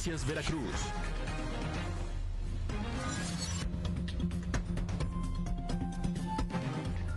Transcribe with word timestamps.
Noticias 0.00 0.26
Veracruz. 0.26 0.74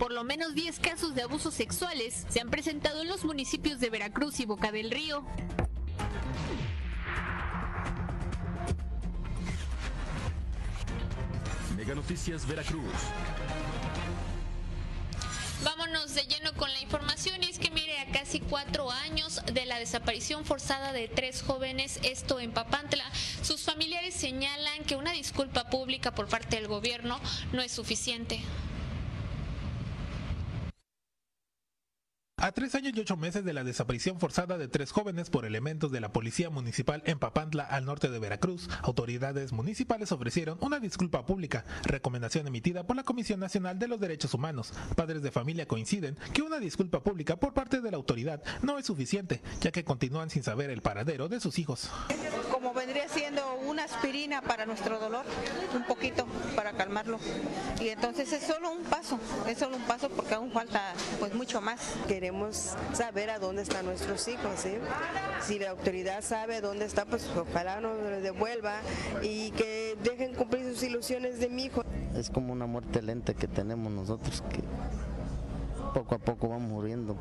Por 0.00 0.12
lo 0.12 0.24
menos 0.24 0.54
10 0.54 0.80
casos 0.80 1.14
de 1.14 1.20
abusos 1.20 1.52
sexuales 1.52 2.24
se 2.30 2.40
han 2.40 2.48
presentado 2.48 3.02
en 3.02 3.08
los 3.08 3.22
municipios 3.22 3.80
de 3.80 3.90
Veracruz 3.90 4.40
y 4.40 4.46
Boca 4.46 4.72
del 4.72 4.90
Río. 4.90 5.22
Mega 11.76 11.94
Noticias 11.94 12.46
Veracruz. 12.48 12.82
Vámonos 15.62 16.14
de 16.14 16.22
lleno 16.22 16.54
con 16.54 16.72
la 16.72 16.80
información 16.80 17.42
y 17.42 17.50
es 17.50 17.58
que 17.58 17.70
mire 17.70 17.98
a 17.98 18.10
casi 18.10 18.40
cuatro 18.40 18.90
años 18.90 19.42
de 19.52 19.66
la 19.66 19.78
desaparición 19.78 20.46
forzada 20.46 20.94
de 20.94 21.08
tres 21.08 21.42
jóvenes, 21.42 22.00
esto 22.04 22.40
en 22.40 22.52
Papantla, 22.52 23.04
sus 23.42 23.60
familiares 23.60 24.14
señalan 24.14 24.82
que 24.84 24.96
una 24.96 25.12
disculpa 25.12 25.68
pública 25.68 26.14
por 26.14 26.26
parte 26.26 26.56
del 26.56 26.68
gobierno 26.68 27.20
no 27.52 27.60
es 27.60 27.70
suficiente. 27.70 28.40
A 32.42 32.52
tres 32.52 32.74
años 32.74 32.94
y 32.96 33.00
ocho 33.00 33.18
meses 33.18 33.44
de 33.44 33.52
la 33.52 33.64
desaparición 33.64 34.18
forzada 34.18 34.56
de 34.56 34.66
tres 34.66 34.92
jóvenes 34.92 35.28
por 35.28 35.44
elementos 35.44 35.92
de 35.92 36.00
la 36.00 36.10
Policía 36.10 36.48
Municipal 36.48 37.02
en 37.04 37.18
Papantla, 37.18 37.64
al 37.64 37.84
norte 37.84 38.08
de 38.08 38.18
Veracruz, 38.18 38.66
autoridades 38.80 39.52
municipales 39.52 40.10
ofrecieron 40.10 40.56
una 40.62 40.80
disculpa 40.80 41.26
pública, 41.26 41.66
recomendación 41.82 42.46
emitida 42.46 42.86
por 42.86 42.96
la 42.96 43.02
Comisión 43.02 43.40
Nacional 43.40 43.78
de 43.78 43.88
los 43.88 44.00
Derechos 44.00 44.32
Humanos. 44.32 44.72
Padres 44.96 45.20
de 45.20 45.30
familia 45.30 45.68
coinciden 45.68 46.16
que 46.32 46.40
una 46.40 46.60
disculpa 46.60 47.02
pública 47.02 47.36
por 47.36 47.52
parte 47.52 47.82
de 47.82 47.90
la 47.90 47.98
autoridad 47.98 48.42
no 48.62 48.78
es 48.78 48.86
suficiente, 48.86 49.42
ya 49.60 49.70
que 49.70 49.84
continúan 49.84 50.30
sin 50.30 50.42
saber 50.42 50.70
el 50.70 50.80
paradero 50.80 51.28
de 51.28 51.40
sus 51.40 51.58
hijos. 51.58 51.90
Como 52.50 52.72
vendría 52.72 53.06
siendo 53.10 53.42
una 53.66 53.84
aspirina 53.84 54.40
para 54.40 54.64
nuestro 54.64 54.98
dolor, 54.98 55.26
un 55.74 55.84
poquito 55.84 56.26
para 56.56 56.72
calmarlo. 56.72 57.18
Y 57.82 57.88
entonces 57.88 58.32
es 58.32 58.44
solo 58.44 58.72
un 58.72 58.84
paso, 58.84 59.18
es 59.46 59.58
solo 59.58 59.76
un 59.76 59.82
paso 59.82 60.08
porque 60.08 60.34
aún 60.34 60.50
falta 60.52 60.94
pues 61.18 61.34
mucho 61.34 61.60
más. 61.60 61.80
Queremos 62.08 62.29
saber 62.92 63.30
a 63.30 63.38
dónde 63.38 63.62
están 63.62 63.86
nuestros 63.86 64.26
hijos. 64.28 64.66
Si 65.42 65.58
la 65.58 65.70
autoridad 65.70 66.22
sabe 66.22 66.60
dónde 66.60 66.84
está, 66.84 67.04
pues 67.04 67.28
ojalá 67.36 67.80
nos 67.80 67.98
los 67.98 68.22
devuelva 68.22 68.80
y 69.22 69.50
que 69.52 69.96
dejen 70.02 70.34
cumplir 70.34 70.72
sus 70.72 70.82
ilusiones 70.82 71.40
de 71.40 71.48
mi 71.48 71.64
hijo. 71.64 71.82
Es 72.14 72.30
como 72.30 72.52
una 72.52 72.66
muerte 72.66 73.02
lenta 73.02 73.34
que 73.34 73.48
tenemos 73.48 73.92
nosotros 73.92 74.42
que 74.50 74.62
poco 75.94 76.14
a 76.14 76.18
poco 76.18 76.48
vamos 76.48 76.68
muriendo. 76.70 77.16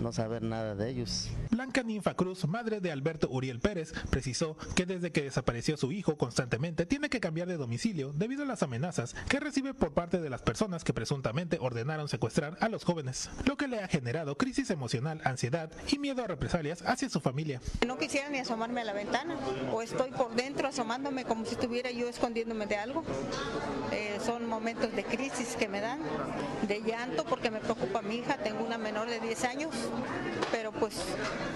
No 0.00 0.12
saber 0.12 0.42
nada 0.42 0.74
de 0.74 0.88
ellos. 0.90 1.28
Blanca 1.58 1.82
Ninfa 1.82 2.14
Cruz, 2.14 2.46
madre 2.46 2.80
de 2.80 2.92
Alberto 2.92 3.28
Uriel 3.28 3.58
Pérez, 3.58 3.92
precisó 4.10 4.56
que 4.76 4.86
desde 4.86 5.10
que 5.10 5.22
desapareció 5.22 5.76
su 5.76 5.90
hijo 5.90 6.16
constantemente 6.16 6.86
tiene 6.86 7.08
que 7.08 7.18
cambiar 7.18 7.48
de 7.48 7.56
domicilio 7.56 8.12
debido 8.14 8.44
a 8.44 8.46
las 8.46 8.62
amenazas 8.62 9.16
que 9.28 9.40
recibe 9.40 9.74
por 9.74 9.92
parte 9.92 10.20
de 10.20 10.30
las 10.30 10.40
personas 10.40 10.84
que 10.84 10.92
presuntamente 10.92 11.58
ordenaron 11.60 12.08
secuestrar 12.08 12.56
a 12.60 12.68
los 12.68 12.84
jóvenes, 12.84 13.28
lo 13.44 13.56
que 13.56 13.66
le 13.66 13.80
ha 13.80 13.88
generado 13.88 14.38
crisis 14.38 14.70
emocional, 14.70 15.20
ansiedad 15.24 15.68
y 15.90 15.98
miedo 15.98 16.22
a 16.22 16.28
represalias 16.28 16.82
hacia 16.82 17.10
su 17.10 17.20
familia. 17.20 17.60
No 17.84 17.98
quisiera 17.98 18.28
ni 18.28 18.38
asomarme 18.38 18.82
a 18.82 18.84
la 18.84 18.92
ventana 18.92 19.34
o 19.72 19.82
estoy 19.82 20.12
por 20.12 20.36
dentro 20.36 20.68
asomándome 20.68 21.24
como 21.24 21.44
si 21.44 21.54
estuviera 21.54 21.90
yo 21.90 22.08
escondiéndome 22.08 22.66
de 22.66 22.76
algo. 22.76 23.02
Eh, 23.90 24.20
son 24.24 24.46
momentos 24.46 24.94
de 24.94 25.02
crisis 25.02 25.56
que 25.58 25.66
me 25.66 25.80
dan, 25.80 25.98
de 26.68 26.82
llanto 26.82 27.24
porque 27.24 27.50
me 27.50 27.58
preocupa 27.58 28.00
mi 28.00 28.18
hija, 28.18 28.36
tengo 28.36 28.64
una 28.64 28.78
menor 28.78 29.08
de 29.08 29.18
10 29.18 29.44
años, 29.44 29.74
pero 30.52 30.70
pues 30.70 30.94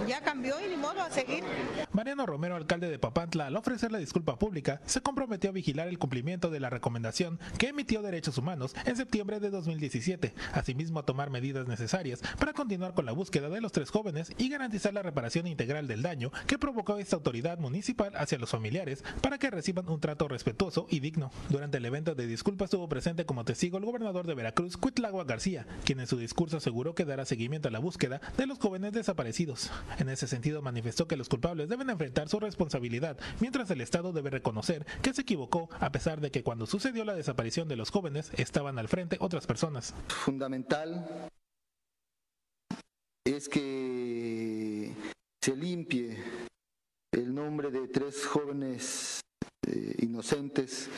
ya 0.07 0.21
cambió 0.21 0.55
y 0.65 0.69
ni 0.69 0.77
modo 0.77 1.01
a 1.01 1.11
seguir. 1.11 1.45
Mariano 1.93 2.27
Romero, 2.27 2.57
alcalde 2.57 2.91
de 2.91 2.99
Papantla, 2.99 3.47
al 3.47 3.57
ofrecer 3.57 3.93
la 3.93 3.99
disculpa 3.99 4.39
pública, 4.39 4.81
se 4.87 5.01
comprometió 5.01 5.51
a 5.51 5.53
vigilar 5.53 5.89
el 5.89 5.99
cumplimiento 5.99 6.51
de 6.51 6.61
la 6.61 6.71
recomendación 6.71 7.39
que 7.59 7.69
emitió 7.69 8.03
Derechos 8.03 8.39
Humanos 8.39 8.75
en 8.85 8.97
septiembre 8.97 9.41
de 9.41 9.51
2017, 9.51 10.35
asimismo 10.53 11.01
a 11.01 11.05
tomar 11.05 11.31
medidas 11.31 11.67
necesarias 11.69 12.21
para 12.39 12.53
continuar 12.53 12.95
con 12.95 13.07
la 13.07 13.13
búsqueda 13.13 13.49
de 13.49 13.61
los 13.61 13.73
tres 13.73 13.91
jóvenes 13.91 14.33
y 14.39 14.49
garantizar 14.49 14.95
la 14.95 15.03
reparación 15.03 15.47
integral 15.47 15.87
del 15.87 16.03
daño 16.03 16.31
que 16.47 16.59
provocó 16.59 16.99
esta 16.99 17.17
autoridad 17.17 17.59
municipal 17.59 18.13
hacia 18.17 18.39
los 18.39 18.51
familiares 18.51 19.05
para 19.21 19.39
que 19.39 19.51
reciban 19.51 19.89
un 19.89 20.01
trato 20.01 20.29
respetuoso 20.29 20.87
y 20.91 21.01
digno. 21.01 21.31
Durante 21.49 21.79
el 21.79 21.85
evento 21.85 22.15
de 22.15 22.27
disculpas 22.27 22.67
estuvo 22.67 22.89
presente 22.89 23.27
como 23.27 23.45
testigo 23.45 23.79
el 23.79 23.85
gobernador 23.85 24.27
de 24.27 24.35
Veracruz, 24.35 24.77
Cuitlagua 24.77 25.25
García, 25.25 25.67
quien 25.85 26.01
en 26.01 26.07
su 26.07 26.17
discurso 26.19 26.57
aseguró 26.57 26.95
que 26.95 27.05
dará 27.05 27.25
seguimiento 27.25 27.69
a 27.69 27.71
la 27.71 27.79
búsqueda 27.79 28.21
de 28.37 28.47
los 28.47 28.59
jóvenes 28.59 28.93
desaparecidos. 28.93 29.71
En 29.99 30.09
ese 30.09 30.27
sentido 30.27 30.63
manifestó 30.63 31.07
que 31.07 31.17
los 31.17 31.29
culpables 31.29 31.69
deben 31.69 31.91
enfrentar 31.91 32.29
su 32.29 32.41
responsabilidad, 32.41 33.19
mientras 33.41 33.71
el 33.71 33.81
Estado 33.81 34.13
debe 34.13 34.31
reconocer 34.31 34.87
que 35.03 35.13
se 35.15 35.23
equivocó 35.23 35.69
a 35.81 35.93
pesar 35.93 36.21
de 36.21 36.31
que 36.31 36.43
cuando 36.43 36.67
sucedió 36.67 37.05
la 37.05 37.15
desaparición 37.15 37.69
de 37.69 37.77
los 37.77 37.91
jóvenes 37.91 38.31
estaban 38.37 38.79
al 38.79 38.89
frente 38.89 39.17
otras 39.21 39.47
personas. 39.47 39.95
Fundamental 40.09 41.29
es 43.25 43.49
que 43.49 44.93
se 45.41 45.57
limpie 45.57 46.17
el 47.13 47.35
nombre 47.35 47.71
de 47.71 47.89
tres 47.89 48.27
jóvenes 48.27 49.21
eh, 49.67 49.97
inocentes 50.01 50.91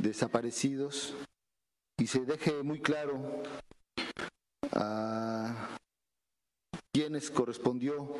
desaparecidos 0.00 1.14
y 1.98 2.06
se 2.06 2.20
deje 2.20 2.62
muy 2.62 2.80
claro 2.80 3.42
a 4.72 5.76
quienes 6.92 7.30
correspondió 7.30 8.14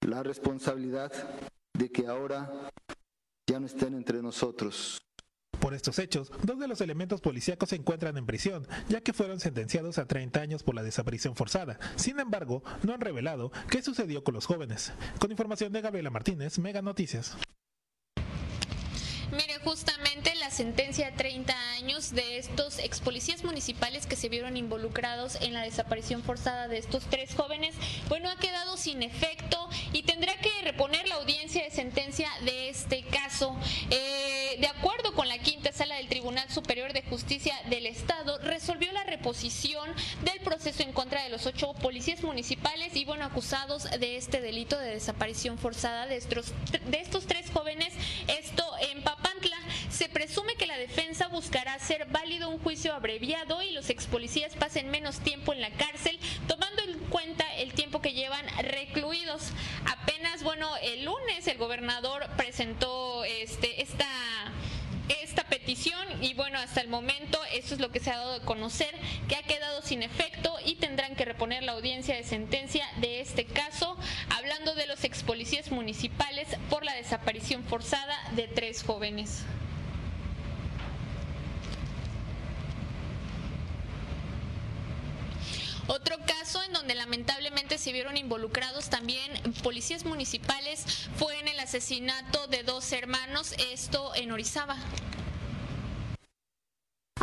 la 0.00 0.22
responsabilidad 0.22 1.12
de 1.74 1.90
que 1.90 2.06
ahora 2.06 2.70
ya 3.48 3.60
no 3.60 3.66
estén 3.66 3.94
entre 3.94 4.22
nosotros. 4.22 5.00
Por 5.60 5.74
estos 5.74 5.98
hechos, 5.98 6.32
dos 6.42 6.58
de 6.58 6.68
los 6.68 6.80
elementos 6.80 7.20
policíacos 7.20 7.68
se 7.68 7.76
encuentran 7.76 8.16
en 8.16 8.24
prisión, 8.24 8.66
ya 8.88 9.02
que 9.02 9.12
fueron 9.12 9.40
sentenciados 9.40 9.98
a 9.98 10.06
30 10.06 10.40
años 10.40 10.62
por 10.62 10.74
la 10.74 10.82
desaparición 10.82 11.36
forzada. 11.36 11.78
Sin 11.96 12.18
embargo, 12.18 12.62
no 12.82 12.94
han 12.94 13.00
revelado 13.00 13.52
qué 13.70 13.82
sucedió 13.82 14.24
con 14.24 14.34
los 14.34 14.46
jóvenes. 14.46 14.92
Con 15.18 15.30
información 15.30 15.72
de 15.72 15.82
Gabriela 15.82 16.10
Martínez, 16.10 16.58
Mega 16.58 16.80
Noticias. 16.80 17.36
Mire, 19.32 19.60
justamente 19.62 20.34
la 20.34 20.50
sentencia 20.50 21.10
de 21.10 21.16
30 21.16 21.54
años 21.74 22.12
de 22.12 22.38
estos 22.38 22.80
ex 22.80 23.00
policías 23.00 23.44
municipales 23.44 24.06
que 24.06 24.16
se 24.16 24.28
vieron 24.28 24.56
involucrados 24.56 25.36
en 25.40 25.52
la 25.52 25.62
desaparición 25.62 26.24
forzada 26.24 26.66
de 26.66 26.78
estos 26.78 27.04
tres 27.04 27.36
jóvenes, 27.36 27.76
bueno, 28.08 28.28
ha 28.28 28.36
quedado 28.36 28.76
sin 28.76 29.04
efecto 29.04 29.68
y 29.92 30.02
tendrá 30.02 30.36
que 30.38 30.50
reponer 30.64 31.06
la 31.06 31.14
audiencia 31.14 31.62
de 31.62 31.70
sentencia 31.70 32.28
de 32.44 32.70
este 32.70 33.02
caso. 33.02 33.56
Eh, 33.90 34.56
de 34.58 34.66
acuerdo 34.66 35.14
con 35.14 35.28
la 35.28 35.38
quinta 35.38 35.72
sala 35.72 35.96
del 35.96 36.08
Tribunal 36.08 36.50
Superior 36.50 36.92
de 36.92 37.02
Justicia 37.02 37.54
del 37.68 37.86
Estado, 37.86 38.38
resolvió 38.38 38.90
la 38.90 39.04
reposición 39.04 39.88
del 40.24 40.40
proceso 40.40 40.82
en 40.82 40.92
contra 40.92 41.22
de 41.22 41.30
los 41.30 41.46
ocho 41.46 41.72
policías 41.74 42.24
municipales 42.24 42.96
y, 42.96 43.04
bueno, 43.04 43.24
acusados 43.24 43.84
de 43.84 44.16
este 44.16 44.40
delito 44.40 44.76
de 44.76 44.90
desaparición 44.90 45.56
forzada 45.56 46.06
de 46.06 46.16
estos, 46.16 46.52
de 46.72 46.98
estos 46.98 47.26
tres 47.26 47.48
jóvenes, 47.52 47.94
esto 48.26 48.64
en 48.80 49.04
Papantla. 49.04 49.19
Se 50.00 50.08
presume 50.08 50.54
que 50.54 50.66
la 50.66 50.78
defensa 50.78 51.28
buscará 51.28 51.74
hacer 51.74 52.06
válido 52.06 52.48
un 52.48 52.58
juicio 52.58 52.94
abreviado 52.94 53.60
y 53.60 53.72
los 53.72 53.90
ex 53.90 54.06
policías 54.06 54.56
pasen 54.56 54.90
menos 54.90 55.20
tiempo 55.20 55.52
en 55.52 55.60
la 55.60 55.68
cárcel, 55.72 56.18
tomando 56.48 56.82
en 56.84 56.98
cuenta 57.10 57.44
el 57.56 57.74
tiempo 57.74 58.00
que 58.00 58.14
llevan 58.14 58.46
recluidos. 58.62 59.50
Apenas, 59.84 60.42
bueno, 60.42 60.74
el 60.78 61.04
lunes 61.04 61.46
el 61.48 61.58
gobernador 61.58 62.26
presentó 62.38 63.24
este 63.24 63.82
esta 63.82 64.08
esta 65.20 65.44
petición 65.44 66.24
y 66.24 66.32
bueno, 66.32 66.58
hasta 66.58 66.80
el 66.80 66.88
momento 66.88 67.38
eso 67.52 67.74
es 67.74 67.80
lo 67.80 67.90
que 67.90 68.00
se 68.00 68.10
ha 68.10 68.16
dado 68.16 68.36
a 68.36 68.44
conocer, 68.46 68.94
que 69.28 69.36
ha 69.36 69.42
quedado 69.42 69.82
sin 69.82 70.02
efecto 70.02 70.56
y 70.64 70.76
tendrán 70.76 71.14
que 71.14 71.26
reponer 71.26 71.62
la 71.62 71.72
audiencia 71.72 72.16
de 72.16 72.24
sentencia 72.24 72.86
de 73.02 73.20
este 73.20 73.44
caso, 73.44 73.98
hablando 74.30 74.74
de 74.74 74.86
los 74.86 75.04
ex 75.04 75.22
policías 75.22 75.70
municipales 75.70 76.48
por 76.70 76.86
la 76.86 76.94
desaparición 76.94 77.64
forzada 77.64 78.16
de 78.34 78.48
tres 78.48 78.82
jóvenes. 78.82 79.44
Otro 85.90 86.18
caso 86.24 86.62
en 86.62 86.72
donde 86.72 86.94
lamentablemente 86.94 87.76
se 87.76 87.90
vieron 87.90 88.16
involucrados 88.16 88.90
también 88.90 89.28
policías 89.64 90.04
municipales 90.04 91.08
fue 91.16 91.36
en 91.40 91.48
el 91.48 91.58
asesinato 91.58 92.46
de 92.46 92.62
dos 92.62 92.92
hermanos, 92.92 93.56
esto 93.72 94.14
en 94.14 94.30
Orizaba. 94.30 94.76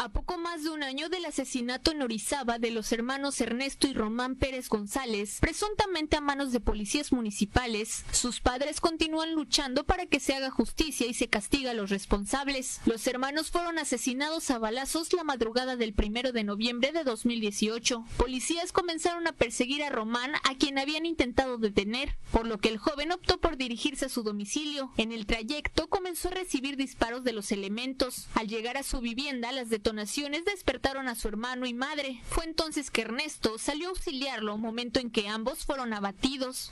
Poco 0.10 0.38
más 0.38 0.64
de 0.64 0.70
un 0.70 0.84
año 0.84 1.10
del 1.10 1.26
asesinato 1.26 1.92
en 1.92 2.02
Orizaba 2.02 2.60
de 2.60 2.72
los 2.72 2.92
hermanos 2.92 3.42
Ernesto 3.42 3.88
y 3.88 3.94
Román 3.94 4.36
Pérez 4.36 4.70
González, 4.70 5.40
presuntamente 5.42 6.16
a 6.16 6.22
manos 6.22 6.54
de 6.54 6.62
policías 6.62 7.12
municipales, 7.12 8.06
sus 8.12 8.40
padres 8.40 8.80
continúan 8.80 9.34
luchando 9.34 9.84
para 9.84 10.06
que 10.06 10.22
se 10.22 10.34
haga 10.34 10.50
justicia 10.50 11.08
y 11.08 11.14
se 11.14 11.28
castiga 11.28 11.72
a 11.72 11.74
los 11.74 11.90
responsables. 11.90 12.80
Los 12.86 13.06
hermanos 13.06 13.52
fueron 13.52 13.80
asesinados 13.80 14.50
a 14.50 14.60
balazos 14.60 15.12
la 15.14 15.26
madrugada 15.26 15.76
del 15.76 15.94
primero 15.94 16.32
de 16.32 16.46
noviembre 16.46 16.94
de 16.94 17.04
2018. 17.04 18.06
Policías 18.16 18.72
comenzaron 18.72 19.28
a 19.28 19.34
perseguir 19.34 19.84
a 19.84 19.90
Román, 19.90 20.36
a 20.36 20.56
quien 20.58 20.80
habían 20.80 21.06
intentado 21.06 21.58
detener, 21.58 22.16
por 22.32 22.48
lo 22.48 22.60
que 22.60 22.70
el 22.70 22.78
joven 22.78 23.12
optó 23.12 23.40
por 23.40 23.58
dirigirse 23.58 24.06
a 24.06 24.10
su 24.10 24.24
domicilio. 24.24 24.92
En 24.98 25.12
el 25.12 25.26
trayecto 25.26 25.88
comenzó 25.88 26.30
a 26.30 26.32
recibir 26.32 26.78
disparos 26.78 27.26
de 27.26 27.34
los 27.34 27.52
elementos. 27.52 28.28
Al 28.36 28.48
llegar 28.48 28.78
a 28.78 28.84
su 28.84 29.02
vivienda, 29.02 29.52
las 29.52 29.70
detonaciones 29.70 29.97
despertaron 30.46 31.08
a 31.08 31.16
su 31.16 31.28
hermano 31.28 31.66
y 31.66 31.74
madre. 31.74 32.20
Fue 32.24 32.46
entonces 32.46 32.92
que 32.92 33.02
Ernesto 33.02 33.58
salió 33.58 33.88
a 33.88 33.90
auxiliarlo, 33.90 34.58
momento 34.58 35.00
en 35.00 35.10
que 35.10 35.28
ambos 35.28 35.66
fueron 35.66 35.94
abatidos. 35.94 36.72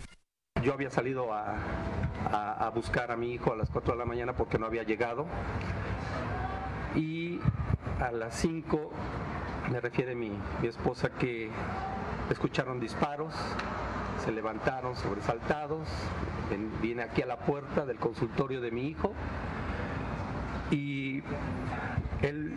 Yo 0.64 0.74
había 0.74 0.90
salido 0.90 1.34
a, 1.34 2.72
buscar 2.74 3.12
a 3.12 3.18
mi 3.18 3.34
hijo 3.34 3.54
a 3.54 3.56
las 3.56 3.70
4 3.70 3.94
de 3.94 4.00
la 4.00 4.06
mañana 4.06 4.36
porque 4.36 4.58
no 4.58 4.66
había 4.66 4.84
llegado. 4.84 5.26
Y 6.96 7.40
a 8.00 8.12
las 8.12 8.36
5 8.40 8.92
me 9.72 9.82
refiere 9.82 10.16
mi, 10.16 10.32
mi 10.62 10.68
esposa 10.68 11.10
que 11.10 11.50
escucharon 12.30 12.80
disparos, 12.80 13.34
se 14.24 14.32
levantaron 14.32 14.96
sobresaltados, 14.96 15.88
viene 16.82 17.04
aquí 17.04 17.22
a 17.22 17.26
la 17.26 17.38
puerta 17.38 17.86
del 17.86 17.98
consultorio 17.98 18.62
de 18.62 18.72
mi 18.72 18.88
hijo 18.88 19.14
y 20.72 21.22
él, 22.22 22.54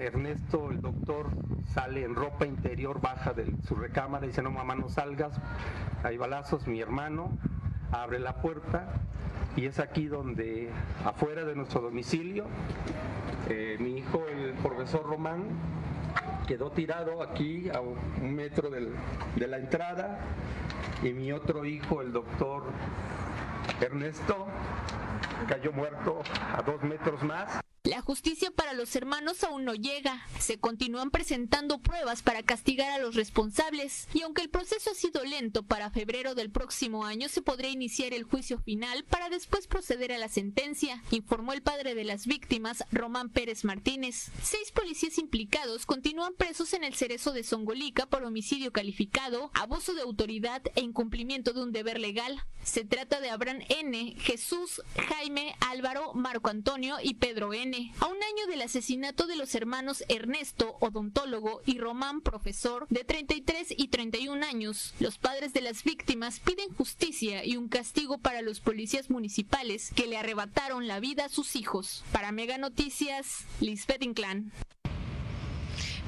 Ernesto, 0.00 0.70
el 0.70 0.80
doctor, 0.80 1.30
sale 1.66 2.04
en 2.04 2.14
ropa 2.14 2.46
interior, 2.46 3.00
baja 3.00 3.32
de 3.32 3.52
su 3.66 3.74
recámara 3.74 4.24
y 4.24 4.28
dice, 4.28 4.42
no 4.42 4.50
mamá, 4.50 4.74
no 4.74 4.88
salgas, 4.88 5.38
hay 6.02 6.16
balazos, 6.16 6.66
mi 6.66 6.80
hermano, 6.80 7.30
abre 7.90 8.18
la 8.18 8.36
puerta 8.40 8.86
y 9.56 9.66
es 9.66 9.78
aquí 9.78 10.06
donde, 10.06 10.70
afuera 11.04 11.44
de 11.44 11.54
nuestro 11.54 11.80
domicilio, 11.80 12.46
eh, 13.48 13.76
mi 13.80 13.98
hijo, 13.98 14.24
el 14.28 14.52
profesor 14.54 15.04
Román, 15.04 15.44
quedó 16.46 16.70
tirado 16.70 17.22
aquí 17.22 17.68
a 17.70 17.80
un 17.80 18.34
metro 18.34 18.70
de 18.70 19.46
la 19.46 19.58
entrada 19.58 20.18
y 21.02 21.12
mi 21.12 21.32
otro 21.32 21.64
hijo, 21.64 22.00
el 22.02 22.12
doctor 22.12 22.64
Ernesto, 23.80 24.46
cayó 25.48 25.72
muerto 25.72 26.22
a 26.56 26.62
dos 26.62 26.82
metros 26.82 27.22
más. 27.22 27.60
La 27.84 28.00
justicia 28.00 28.52
para 28.52 28.74
los 28.74 28.94
hermanos 28.94 29.42
aún 29.42 29.64
no 29.64 29.74
llega. 29.74 30.24
Se 30.38 30.56
continúan 30.56 31.10
presentando 31.10 31.78
pruebas 31.78 32.22
para 32.22 32.44
castigar 32.44 32.92
a 32.92 33.02
los 33.02 33.16
responsables 33.16 34.06
y 34.14 34.22
aunque 34.22 34.42
el 34.42 34.50
proceso 34.50 34.92
ha 34.92 34.94
sido 34.94 35.24
lento, 35.24 35.64
para 35.64 35.90
febrero 35.90 36.36
del 36.36 36.48
próximo 36.48 37.04
año 37.04 37.28
se 37.28 37.42
podría 37.42 37.70
iniciar 37.70 38.14
el 38.14 38.22
juicio 38.22 38.60
final 38.60 39.02
para 39.02 39.30
después 39.30 39.66
proceder 39.66 40.12
a 40.12 40.18
la 40.18 40.28
sentencia, 40.28 41.02
informó 41.10 41.54
el 41.54 41.62
padre 41.62 41.96
de 41.96 42.04
las 42.04 42.28
víctimas, 42.28 42.84
Román 42.92 43.30
Pérez 43.30 43.64
Martínez. 43.64 44.30
Seis 44.40 44.70
policías 44.70 45.18
implicados 45.18 45.84
continúan 45.84 46.34
presos 46.34 46.74
en 46.74 46.84
el 46.84 46.94
cerezo 46.94 47.32
de 47.32 47.42
Songolica 47.42 48.06
por 48.06 48.22
homicidio 48.22 48.70
calificado, 48.70 49.50
abuso 49.54 49.92
de 49.94 50.02
autoridad 50.02 50.62
e 50.76 50.82
incumplimiento 50.82 51.52
de 51.52 51.64
un 51.64 51.72
deber 51.72 51.98
legal. 51.98 52.44
Se 52.62 52.84
trata 52.84 53.20
de 53.20 53.30
Abraham 53.30 53.58
N., 53.68 54.14
Jesús, 54.20 54.80
Jaime, 55.08 55.56
Álvaro, 55.58 56.14
Marco 56.14 56.48
Antonio 56.48 56.98
y 57.02 57.14
Pedro 57.14 57.52
N. 57.52 57.71
A 58.00 58.06
un 58.06 58.22
año 58.22 58.46
del 58.48 58.60
asesinato 58.60 59.26
de 59.26 59.36
los 59.36 59.54
hermanos 59.54 60.04
Ernesto, 60.08 60.76
odontólogo, 60.80 61.62
y 61.64 61.78
Román, 61.78 62.20
profesor, 62.20 62.86
de 62.90 63.02
33 63.02 63.68
y 63.74 63.88
31 63.88 64.44
años, 64.44 64.92
los 65.00 65.16
padres 65.16 65.54
de 65.54 65.62
las 65.62 65.82
víctimas 65.82 66.38
piden 66.40 66.74
justicia 66.74 67.46
y 67.46 67.56
un 67.56 67.68
castigo 67.68 68.18
para 68.18 68.42
los 68.42 68.60
policías 68.60 69.08
municipales 69.08 69.90
que 69.96 70.06
le 70.06 70.18
arrebataron 70.18 70.86
la 70.86 71.00
vida 71.00 71.24
a 71.24 71.28
sus 71.30 71.56
hijos. 71.56 72.04
Para 72.12 72.30
Mega 72.30 72.58
Noticias, 72.58 73.46
Lisbeth 73.60 74.02
Inclán. 74.02 74.52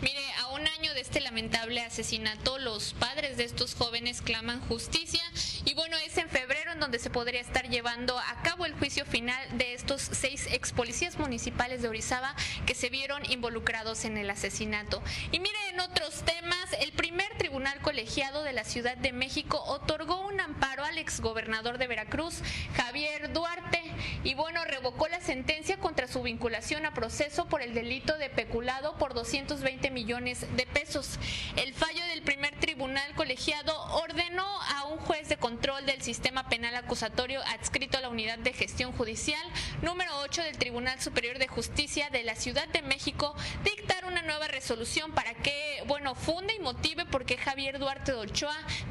Mire, 0.03 0.33
a 0.43 0.49
un 0.49 0.67
año 0.67 0.93
de 0.93 1.01
este 1.01 1.21
lamentable 1.21 1.81
asesinato, 1.81 2.59
los 2.59 2.93
padres 2.93 3.39
de 3.39 3.45
estos 3.45 3.75
jóvenes 3.75 4.21
claman 4.21 4.61
justicia 4.69 5.23
y 5.65 5.75
bueno, 5.75 5.97
es 5.99 6.19
en 6.19 6.29
febrero 6.29 6.73
en 6.73 6.81
donde 6.81 6.99
se 6.99 7.11
podría 7.11 7.41
estar 7.41 7.69
llevando 7.69 8.19
a 8.19 8.43
cabo 8.43 8.67
el 8.67 8.75
juicio 8.75 9.05
final 9.07 9.41
de 9.57 9.75
estos 9.75 10.03
seis 10.03 10.47
ex 10.51 10.73
policías 10.73 11.19
municipales 11.19 11.83
de 11.83 11.89
Orizaba 11.89 12.35
que 12.67 12.75
se 12.75 12.91
vieron 12.91 13.23
involucrados 13.31 14.05
en 14.05 14.19
el 14.19 14.29
asesinato. 14.31 15.03
Y 15.33 15.41
mire, 15.41 15.57
en 15.71 15.81
otros 15.81 16.23
temas, 16.23 16.73
el 16.81 16.93
primer 16.93 17.37
tribunal 17.39 17.81
colegiado 17.81 18.43
de 18.43 18.53
la 18.53 18.65
Ciudad 18.65 18.97
de 18.97 19.13
México 19.13 19.63
otorgó 19.67 20.27
un 20.27 20.41
amparo 20.41 20.85
al 20.85 20.99
exgobernador 20.99 21.79
de 21.79 21.87
Veracruz, 21.87 22.43
Javier 22.77 23.33
Duarte, 23.33 23.81
y 24.23 24.35
bueno, 24.35 24.65
revocó 24.65 25.09
la 25.09 25.21
sentencia 25.21 25.79
contra 25.79 26.09
su 26.09 26.23
vinculación 26.23 26.87
a 26.87 26.95
proceso 26.95 27.47
por 27.47 27.63
el 27.63 27.75
delito 27.75 28.17
de 28.19 28.31
peculado 28.31 28.97
por 28.99 29.15
220 29.15 29.91
millones 29.91 30.47
de 30.57 30.67
pesos. 30.67 31.19
El 31.57 31.75
fallo 31.75 32.05
del 32.07 32.23
primer 32.23 32.55
tribunal 32.75 33.15
colegiado 33.15 33.73
ordenó 34.03 34.45
a 34.75 34.87
un 34.87 34.99
juez 34.99 35.29
de 35.29 35.37
control 35.37 35.87
del 35.87 36.03
sistema 36.03 36.49
penal 36.49 36.75
acusatorio 36.75 37.41
adscrito 37.43 37.99
a 37.99 38.01
la 38.01 38.09
unidad 38.09 38.37
de 38.41 38.53
gestión 38.53 38.91
judicial 38.91 39.41
número 39.81 40.11
8 40.23 40.43
del 40.43 40.59
Tribunal 40.59 41.01
Superior 41.01 41.39
de 41.39 41.47
Justicia 41.47 42.11
de 42.11 42.25
la 42.25 42.35
Ciudad 42.35 42.67
de 42.67 42.83
México 42.83 43.37
dictar 43.63 44.05
una 44.07 44.23
nueva 44.23 44.49
resolución 44.49 45.13
para 45.13 45.35
que, 45.35 45.85
bueno, 45.87 46.17
funde 46.17 46.53
y 46.55 46.59
motive 46.59 47.05
por 47.05 47.25
qué 47.25 47.37
Javier 47.37 47.79
Duarte 47.79 48.11
de 48.11 48.19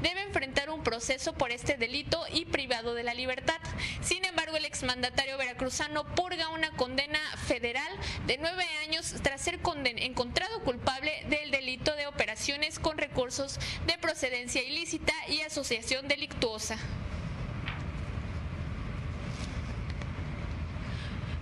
debe 0.01 0.21
enfrentar 0.21 0.69
un 0.69 0.81
proceso 0.81 1.33
por 1.33 1.51
este 1.51 1.75
delito 1.75 2.23
y 2.31 2.45
privado 2.45 2.93
de 2.93 3.03
la 3.03 3.13
libertad. 3.13 3.59
Sin 4.01 4.23
embargo, 4.23 4.55
el 4.55 4.63
exmandatario 4.63 5.37
veracruzano 5.37 6.05
purga 6.15 6.47
una 6.47 6.71
condena 6.77 7.19
federal 7.47 7.91
de 8.27 8.37
nueve 8.37 8.65
años 8.85 9.13
tras 9.23 9.41
ser 9.41 9.59
encontrado 9.97 10.63
culpable 10.63 11.25
del 11.27 11.51
delito 11.51 11.93
de 11.97 12.07
operaciones 12.07 12.79
con 12.79 12.97
recursos 12.97 13.59
de 13.85 13.97
procedencia 13.97 14.61
ilícita 14.61 15.13
y 15.27 15.41
asociación 15.41 16.07
delictuosa. 16.07 16.77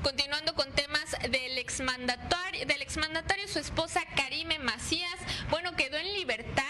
Continuando 0.03 0.55
con 0.55 0.71
temas 0.73 1.11
del 1.29 1.57
ex 1.59 1.71
exmandatario, 1.71 2.65
del 2.65 2.81
exmandatario 2.81 3.47
su 3.47 3.59
esposa 3.59 4.01
Karime 4.15 4.59
Macías, 4.59 5.15
bueno, 5.49 5.75
quedó 5.75 5.97
en 5.97 6.11
libertad 6.13 6.63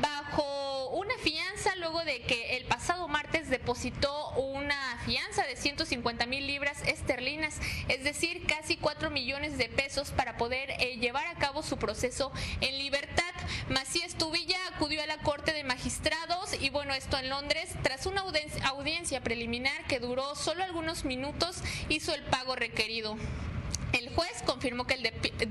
bajo 0.00 0.90
una 0.90 1.14
fianza 1.18 1.74
luego 1.76 2.04
de 2.04 2.22
que 2.22 2.56
el 2.56 2.64
pasado 2.64 3.06
martes 3.08 3.50
depositó 3.50 4.30
una 4.30 4.98
fianza 5.04 5.44
de 5.44 5.56
150 5.56 6.26
mil 6.26 6.46
libras 6.46 6.80
esterlinas, 6.86 7.60
es 7.88 8.04
decir, 8.04 8.46
casi 8.46 8.76
4 8.76 9.10
millones 9.10 9.58
de 9.58 9.68
pesos 9.68 10.10
para 10.10 10.36
poder 10.36 10.70
eh, 10.78 10.96
llevar 10.98 11.26
a 11.26 11.34
cabo 11.34 11.62
su 11.62 11.76
proceso 11.76 12.32
en 12.60 12.78
libertad. 12.78 13.24
Macías 13.68 14.14
Tubilla 14.14 14.58
acudió 14.72 15.02
a 15.02 15.06
la 15.06 15.18
Corte 15.18 15.52
de 15.52 15.64
Magistrados 15.64 16.54
y 16.60 16.70
bueno, 16.70 16.94
esto 16.94 17.18
en 17.18 17.28
Londres, 17.28 17.70
tras 17.82 18.06
una 18.06 18.20
audiencia 18.20 19.20
preliminar 19.20 19.84
que 19.88 19.98
duró 19.98 20.36
solo 20.36 20.62
algunos 20.62 21.04
minutos, 21.04 21.56
hizo 21.88 22.14
el 22.14 22.22
pago 22.22 22.54
requerido. 22.54 23.16
El 23.92 24.14
juez 24.14 24.42
confirmó 24.44 24.86
que 24.86 24.94
el 24.94 25.02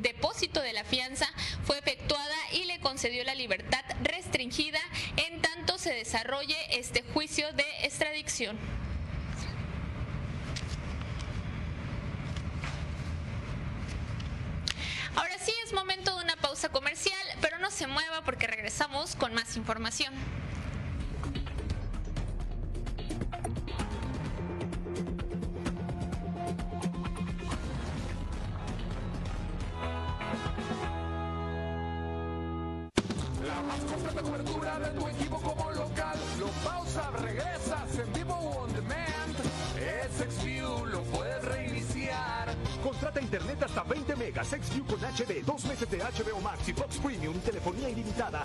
depósito 0.01 0.61
de 0.61 0.71
la 0.71 0.85
fianza 0.85 1.27
fue 1.65 1.77
efectuada 1.77 2.35
y 2.53 2.63
le 2.63 2.79
concedió 2.79 3.23
la 3.25 3.35
libertad 3.35 3.83
restringida 4.01 4.79
en 5.17 5.41
tanto 5.41 5.77
se 5.77 5.93
desarrolle 5.93 6.55
este 6.69 7.03
juicio 7.13 7.51
de 7.51 7.65
extradición. 7.83 8.57
Ahora 15.15 15.37
sí 15.39 15.53
es 15.65 15.73
momento 15.73 16.15
de 16.17 16.23
una 16.23 16.35
pausa 16.35 16.69
comercial, 16.69 17.24
se 17.75 17.87
mueva 17.87 18.21
porque 18.23 18.47
regresamos 18.47 19.17
con 19.17 19.33
más 19.33 19.57
información. 19.57 20.13
La 33.45 33.61
más 33.63 33.79
completa 33.81 34.21
cobertura 34.21 34.79
de 34.79 34.89
tu 34.97 35.07
equipo 35.09 35.41
como 35.41 35.71
local. 35.71 36.17
Lo 36.39 36.47
pausa, 36.63 37.11
regresas 37.11 37.99
en 37.99 38.13
vivo 38.13 38.35
on 38.35 38.73
demand. 38.73 39.35
Es 39.77 40.33
XView, 40.33 40.85
lo 40.85 41.03
puedes 41.03 41.43
reiniciar. 41.43 42.55
Contrata 42.81 43.19
internet 43.19 43.63
hasta 43.63 43.83
20 43.83 44.15
megas, 44.15 44.47
XView 44.47 44.85
con 44.85 44.99
HD, 44.99 45.43
dos 45.45 45.65
meses 45.65 45.89
de 45.89 45.97
HBO 45.97 46.39
Max 46.39 46.69
y 46.69 46.73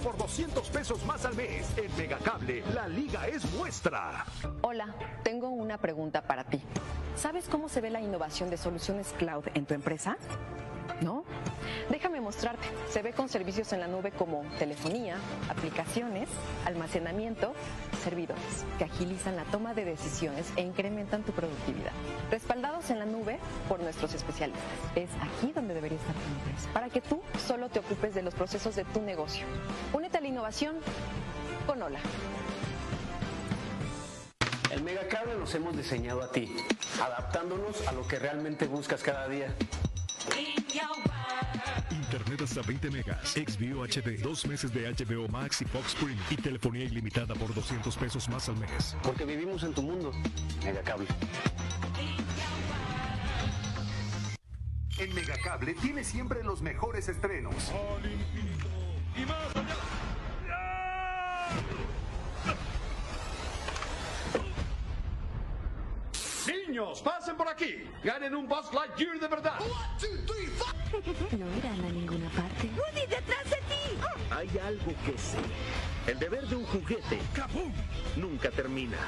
por 0.02 0.16
200 0.16 0.68
pesos 0.70 1.04
más 1.04 1.24
al 1.24 1.34
mes. 1.36 1.66
En 1.76 1.96
Megacable, 1.96 2.62
la 2.74 2.88
liga 2.88 3.26
es 3.28 3.44
nuestra. 3.52 4.24
Hola, 4.62 4.94
tengo 5.22 5.48
una 5.48 5.78
pregunta 5.78 6.22
para 6.22 6.44
ti. 6.44 6.60
¿Sabes 7.20 7.50
cómo 7.50 7.68
se 7.68 7.82
ve 7.82 7.90
la 7.90 8.00
innovación 8.00 8.48
de 8.48 8.56
soluciones 8.56 9.12
cloud 9.18 9.44
en 9.52 9.66
tu 9.66 9.74
empresa? 9.74 10.16
¿No? 11.02 11.24
Déjame 11.90 12.18
mostrarte. 12.18 12.66
Se 12.88 13.02
ve 13.02 13.12
con 13.12 13.28
servicios 13.28 13.74
en 13.74 13.80
la 13.80 13.88
nube 13.88 14.10
como 14.10 14.42
telefonía, 14.58 15.16
aplicaciones, 15.50 16.30
almacenamiento, 16.64 17.52
servidores, 18.02 18.64
que 18.78 18.84
agilizan 18.84 19.36
la 19.36 19.44
toma 19.44 19.74
de 19.74 19.84
decisiones 19.84 20.50
e 20.56 20.62
incrementan 20.62 21.22
tu 21.22 21.32
productividad. 21.32 21.92
Respaldados 22.30 22.88
en 22.88 22.98
la 22.98 23.04
nube 23.04 23.38
por 23.68 23.80
nuestros 23.80 24.14
especialistas. 24.14 24.64
Es 24.94 25.10
aquí 25.20 25.52
donde 25.52 25.74
debería 25.74 25.98
estar 25.98 26.14
tu 26.14 26.48
empresa, 26.48 26.70
para 26.72 26.88
que 26.88 27.02
tú 27.02 27.20
solo 27.46 27.68
te 27.68 27.80
ocupes 27.80 28.14
de 28.14 28.22
los 28.22 28.32
procesos 28.34 28.76
de 28.76 28.86
tu 28.86 29.02
negocio. 29.02 29.44
Únete 29.92 30.16
a 30.16 30.20
la 30.22 30.28
innovación 30.28 30.76
con 31.66 31.82
Hola. 31.82 32.00
El 34.70 34.82
Megacable 34.82 35.36
los 35.36 35.52
hemos 35.54 35.76
diseñado 35.76 36.22
a 36.22 36.30
ti, 36.30 36.54
adaptándonos 37.02 37.86
a 37.88 37.92
lo 37.92 38.06
que 38.06 38.18
realmente 38.18 38.66
buscas 38.66 39.02
cada 39.02 39.28
día. 39.28 39.52
Internet 41.90 42.42
hasta 42.42 42.62
20 42.62 42.90
megas, 42.90 43.30
XView 43.32 43.84
HD, 43.84 44.20
dos 44.22 44.46
meses 44.46 44.72
de 44.72 44.88
HBO 44.88 45.28
Max 45.28 45.62
y 45.62 45.64
Fox 45.64 45.94
Premium 45.96 46.20
y 46.30 46.36
telefonía 46.36 46.84
ilimitada 46.84 47.34
por 47.34 47.52
200 47.52 47.96
pesos 47.96 48.28
más 48.28 48.48
al 48.48 48.56
mes. 48.58 48.96
Porque 49.02 49.24
vivimos 49.24 49.64
en 49.64 49.74
tu 49.74 49.82
mundo, 49.82 50.12
Megacable. 50.64 51.06
En 54.98 55.14
Megacable 55.14 55.74
tienes 55.74 56.06
siempre 56.06 56.44
los 56.44 56.62
mejores 56.62 57.08
estrenos. 57.08 57.72
Y 59.16 59.26
más 59.26 59.69
Niños, 66.70 67.02
pasen 67.02 67.36
por 67.36 67.48
aquí. 67.48 67.84
Ganen 68.04 68.32
un 68.32 68.46
Buzz 68.46 68.72
Lightyear 68.72 69.18
de 69.18 69.26
verdad. 69.26 69.58
No 71.36 71.46
irán 71.56 71.84
a 71.84 71.88
ninguna 71.90 72.28
parte. 72.30 72.68
¡Woody, 72.76 73.06
detrás 73.08 73.44
de 73.44 73.56
ti! 73.56 73.98
Hay 74.30 74.48
algo 74.58 74.92
que 75.04 75.18
sé. 75.18 75.38
El 76.06 76.18
deber 76.20 76.46
de 76.46 76.56
un 76.56 76.64
juguete 76.66 77.18
nunca 78.16 78.50
termina. 78.50 78.98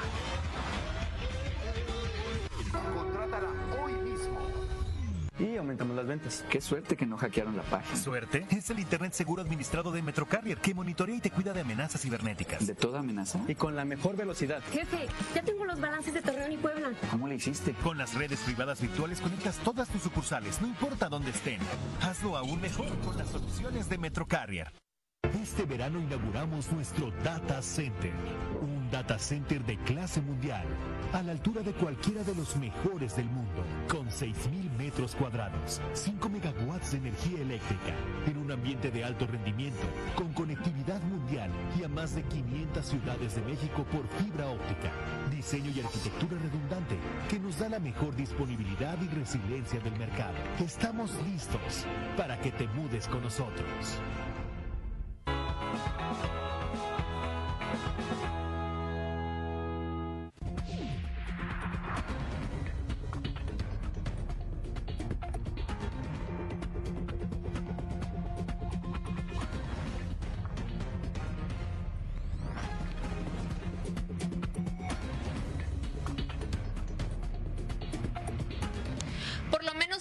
Contrátala 2.71 3.49
hoy 3.81 3.93
mismo. 3.93 4.12
Y 5.39 5.57
aumentamos 5.57 5.95
las 5.95 6.05
ventas. 6.05 6.45
Qué 6.49 6.61
suerte 6.61 6.95
que 6.95 7.05
no 7.05 7.17
hackearon 7.17 7.57
la 7.57 7.63
página. 7.63 7.95
¿Suerte? 7.95 8.45
Es 8.51 8.69
el 8.69 8.79
Internet 8.79 9.13
seguro 9.13 9.41
administrado 9.41 9.91
de 9.91 10.01
Metrocarrier 10.01 10.59
que 10.59 10.73
monitorea 10.73 11.15
y 11.15 11.19
te 11.19 11.31
cuida 11.31 11.53
de 11.53 11.61
amenazas 11.61 12.01
cibernéticas. 12.01 12.67
¿De 12.67 12.75
toda 12.75 12.99
amenaza? 12.99 13.39
Y 13.47 13.55
con 13.55 13.75
la 13.75 13.83
mejor 13.83 14.15
velocidad. 14.15 14.61
Jefe, 14.71 15.07
ya 15.33 15.41
tengo 15.41 15.65
los 15.65 15.79
balances 15.79 16.13
de 16.13 16.21
Torreón 16.21 16.51
y 16.51 16.57
Puebla. 16.57 16.91
¿Cómo 17.09 17.27
le 17.27 17.35
hiciste? 17.35 17.73
Con 17.83 17.97
las 17.97 18.13
redes 18.13 18.39
privadas 18.41 18.79
virtuales 18.81 19.21
conectas 19.21 19.57
todas 19.59 19.89
tus 19.89 20.03
sucursales, 20.03 20.61
no 20.61 20.67
importa 20.67 21.09
dónde 21.09 21.31
estén. 21.31 21.59
Hazlo 22.01 22.37
aún 22.37 22.61
mejor 22.61 22.95
con 22.99 23.17
las 23.17 23.29
soluciones 23.29 23.89
de 23.89 23.97
Metrocarrier. 23.97 24.71
Este 25.41 25.65
verano 25.65 25.99
inauguramos 25.99 26.71
nuestro 26.71 27.11
Data 27.23 27.61
Center, 27.61 28.13
un 28.61 28.82
data 28.93 29.17
center 29.17 29.65
de 29.65 29.75
clase 29.77 30.21
mundial, 30.21 30.63
a 31.13 31.23
la 31.23 31.31
altura 31.31 31.63
de 31.63 31.73
cualquiera 31.73 32.23
de 32.23 32.35
los 32.35 32.55
mejores 32.57 33.15
del 33.15 33.25
mundo, 33.25 33.63
con 33.89 34.07
6.000 34.07 34.69
metros 34.77 35.15
cuadrados, 35.15 35.81
5 35.93 36.29
megawatts 36.29 36.91
de 36.91 36.99
energía 36.99 37.41
eléctrica, 37.41 37.91
en 38.27 38.37
un 38.37 38.51
ambiente 38.51 38.91
de 38.91 39.03
alto 39.03 39.25
rendimiento, 39.25 39.81
con 40.15 40.31
conectividad 40.33 41.01
mundial 41.01 41.49
y 41.75 41.83
a 41.83 41.87
más 41.89 42.13
de 42.13 42.21
500 42.21 42.85
ciudades 42.85 43.35
de 43.35 43.41
México 43.41 43.83
por 43.91 44.07
fibra 44.21 44.47
óptica, 44.47 44.91
diseño 45.31 45.71
y 45.71 45.79
arquitectura 45.79 46.37
redundante, 46.37 46.95
que 47.29 47.39
nos 47.39 47.57
da 47.57 47.69
la 47.69 47.79
mejor 47.79 48.15
disponibilidad 48.15 48.95
y 49.01 49.07
resiliencia 49.07 49.79
del 49.79 49.97
mercado. 49.97 50.35
Estamos 50.63 51.09
listos 51.25 51.87
para 52.15 52.39
que 52.39 52.51
te 52.51 52.67
mudes 52.67 53.07
con 53.07 53.23
nosotros. 53.23 53.97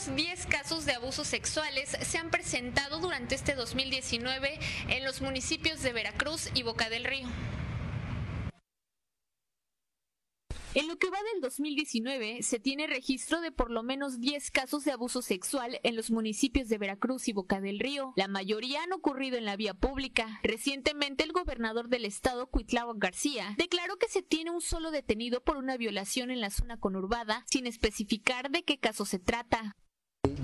Menos 0.09 0.17
10 0.17 0.47
casos 0.47 0.87
de 0.87 0.93
abusos 0.93 1.27
sexuales 1.27 1.91
se 1.91 2.19
han 2.19 2.31
presentado 2.31 2.99
durante 2.99 3.35
este 3.35 3.55
2019 3.55 4.59
en 4.89 5.05
los 5.05 5.21
municipios 5.21 5.83
de 5.83 5.93
Veracruz 5.93 6.49
y 6.55 6.63
Boca 6.63 6.89
del 6.89 7.05
Río. 7.05 7.29
En 10.75 10.89
lo 10.89 10.97
que 10.97 11.11
va 11.11 11.19
del 11.33 11.43
2019, 11.43 12.43
se 12.43 12.59
tiene 12.59 12.87
registro 12.87 13.43
de 13.43 13.53
por 13.53 13.71
lo 13.71 13.83
menos 13.83 14.21
10 14.21 14.51
casos 14.51 14.85
de 14.85 14.93
abuso 14.93 15.21
sexual 15.21 15.79
en 15.83 15.97
los 15.97 16.11
municipios 16.11 16.69
de 16.69 16.79
Veracruz 16.79 17.29
y 17.29 17.35
Boca 17.35 17.61
del 17.61 17.79
Río. 17.79 18.15
La 18.17 18.29
mayoría 18.29 18.83
han 18.83 18.93
ocurrido 18.93 19.37
en 19.37 19.45
la 19.45 19.57
vía 19.57 19.75
pública. 19.75 20.41
Recientemente, 20.43 21.25
el 21.25 21.33
gobernador 21.33 21.89
del 21.89 22.07
estado, 22.07 22.47
Cuitlao 22.47 22.95
García, 22.97 23.55
declaró 23.59 23.99
que 23.99 24.09
se 24.09 24.23
tiene 24.23 24.51
un 24.51 24.63
solo 24.63 24.91
detenido 24.91 25.45
por 25.45 25.59
una 25.59 25.77
violación 25.77 26.31
en 26.31 26.41
la 26.41 26.51
zona 26.51 26.81
conurbada, 26.81 27.45
sin 27.51 27.67
especificar 27.67 28.51
de 28.51 28.65
qué 28.65 28.79
caso 28.79 29.05
se 29.05 29.19
trata. 29.19 29.77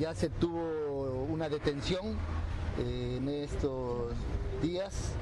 Ya 0.00 0.12
se 0.12 0.28
tuvo 0.28 1.26
una 1.28 1.48
detención 1.48 2.16
eh, 2.78 3.18
en 3.18 3.28
estos 3.28 4.12
días 4.60 5.12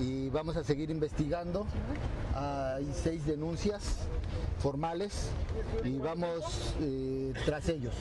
y 0.00 0.28
vamos 0.28 0.56
a 0.56 0.64
seguir 0.64 0.90
investigando. 0.90 1.66
Hay 2.34 2.90
seis 2.94 3.24
denuncias 3.26 3.98
formales 4.58 5.28
y 5.84 5.98
vamos 5.98 6.74
eh, 6.80 7.32
tras 7.44 7.68
ellos. 7.68 7.94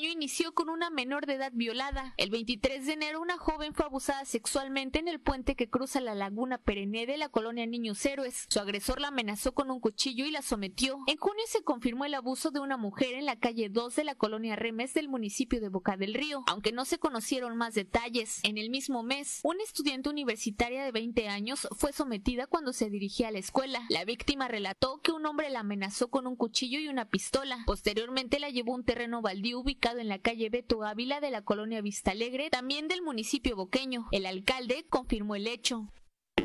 Año 0.00 0.12
inició 0.12 0.54
con 0.54 0.70
una 0.70 0.88
menor 0.88 1.26
de 1.26 1.34
edad 1.34 1.52
violada. 1.54 2.14
El 2.16 2.30
23 2.30 2.86
de 2.86 2.94
enero 2.94 3.20
una 3.20 3.36
joven 3.36 3.74
fue 3.74 3.84
abusada 3.84 4.24
sexualmente 4.24 4.98
en 4.98 5.08
el 5.08 5.20
puente 5.20 5.54
que 5.54 5.68
cruza 5.68 6.00
la 6.00 6.14
laguna 6.14 6.56
Perené 6.56 7.04
de 7.04 7.18
la 7.18 7.28
colonia 7.28 7.66
Niños 7.66 8.06
Héroes. 8.06 8.46
Su 8.48 8.60
agresor 8.60 8.98
la 8.98 9.08
amenazó 9.08 9.52
con 9.52 9.70
un 9.70 9.78
cuchillo 9.78 10.24
y 10.24 10.30
la 10.30 10.40
sometió. 10.40 10.96
En 11.06 11.18
junio 11.18 11.44
se 11.46 11.62
confirmó 11.64 12.06
el 12.06 12.14
abuso 12.14 12.50
de 12.50 12.60
una 12.60 12.78
mujer 12.78 13.12
en 13.12 13.26
la 13.26 13.38
calle 13.38 13.68
2 13.68 13.94
de 13.94 14.04
la 14.04 14.14
colonia 14.14 14.56
Remes 14.56 14.94
del 14.94 15.10
municipio 15.10 15.60
de 15.60 15.68
Boca 15.68 15.98
del 15.98 16.14
Río, 16.14 16.44
aunque 16.46 16.72
no 16.72 16.86
se 16.86 16.98
conocieron 16.98 17.58
más 17.58 17.74
detalles. 17.74 18.40
En 18.42 18.56
el 18.56 18.70
mismo 18.70 19.02
mes, 19.02 19.40
una 19.42 19.62
estudiante 19.62 20.08
universitaria 20.08 20.82
de 20.82 20.92
20 20.92 21.28
años 21.28 21.68
fue 21.76 21.92
sometida 21.92 22.46
cuando 22.46 22.72
se 22.72 22.88
dirigía 22.88 23.28
a 23.28 23.32
la 23.32 23.38
escuela. 23.38 23.84
La 23.90 24.06
víctima 24.06 24.48
relató 24.48 25.02
que 25.02 25.12
un 25.12 25.26
hombre 25.26 25.50
la 25.50 25.60
amenazó 25.60 26.08
con 26.08 26.26
un 26.26 26.36
cuchillo 26.36 26.78
y 26.78 26.88
una 26.88 27.10
pistola. 27.10 27.64
Posteriormente 27.66 28.38
la 28.38 28.48
llevó 28.48 28.72
a 28.72 28.76
un 28.76 28.84
terreno 28.84 29.20
baldío 29.20 29.60
ubicado 29.60 29.89
en 29.98 30.08
la 30.08 30.18
calle 30.18 30.50
Beto 30.50 30.84
Ávila 30.84 31.20
de 31.20 31.30
la 31.30 31.42
colonia 31.42 31.80
Vista 31.80 32.12
Alegre, 32.12 32.50
también 32.50 32.88
del 32.88 33.02
municipio 33.02 33.56
boqueño. 33.56 34.08
El 34.12 34.26
alcalde 34.26 34.86
confirmó 34.88 35.34
el 35.34 35.46
hecho. 35.46 35.88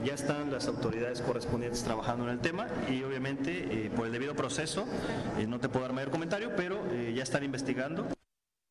Ya 0.04 0.14
están 0.14 0.52
las 0.52 0.68
autoridades 0.68 1.22
correspondientes 1.22 1.84
trabajando 1.84 2.26
en 2.26 2.32
el 2.32 2.40
tema 2.40 2.68
y 2.90 3.02
obviamente 3.04 3.86
eh, 3.86 3.90
por 3.96 4.06
el 4.06 4.12
debido 4.12 4.36
proceso 4.36 4.86
eh, 5.38 5.48
no 5.48 5.60
te 5.60 5.70
puedo 5.70 5.86
dar 5.86 5.94
mayor 5.94 6.12
comentario, 6.12 6.52
pero 6.56 6.86
eh, 6.92 7.14
ya 7.16 7.24
están 7.24 7.44
investigando. 7.44 8.08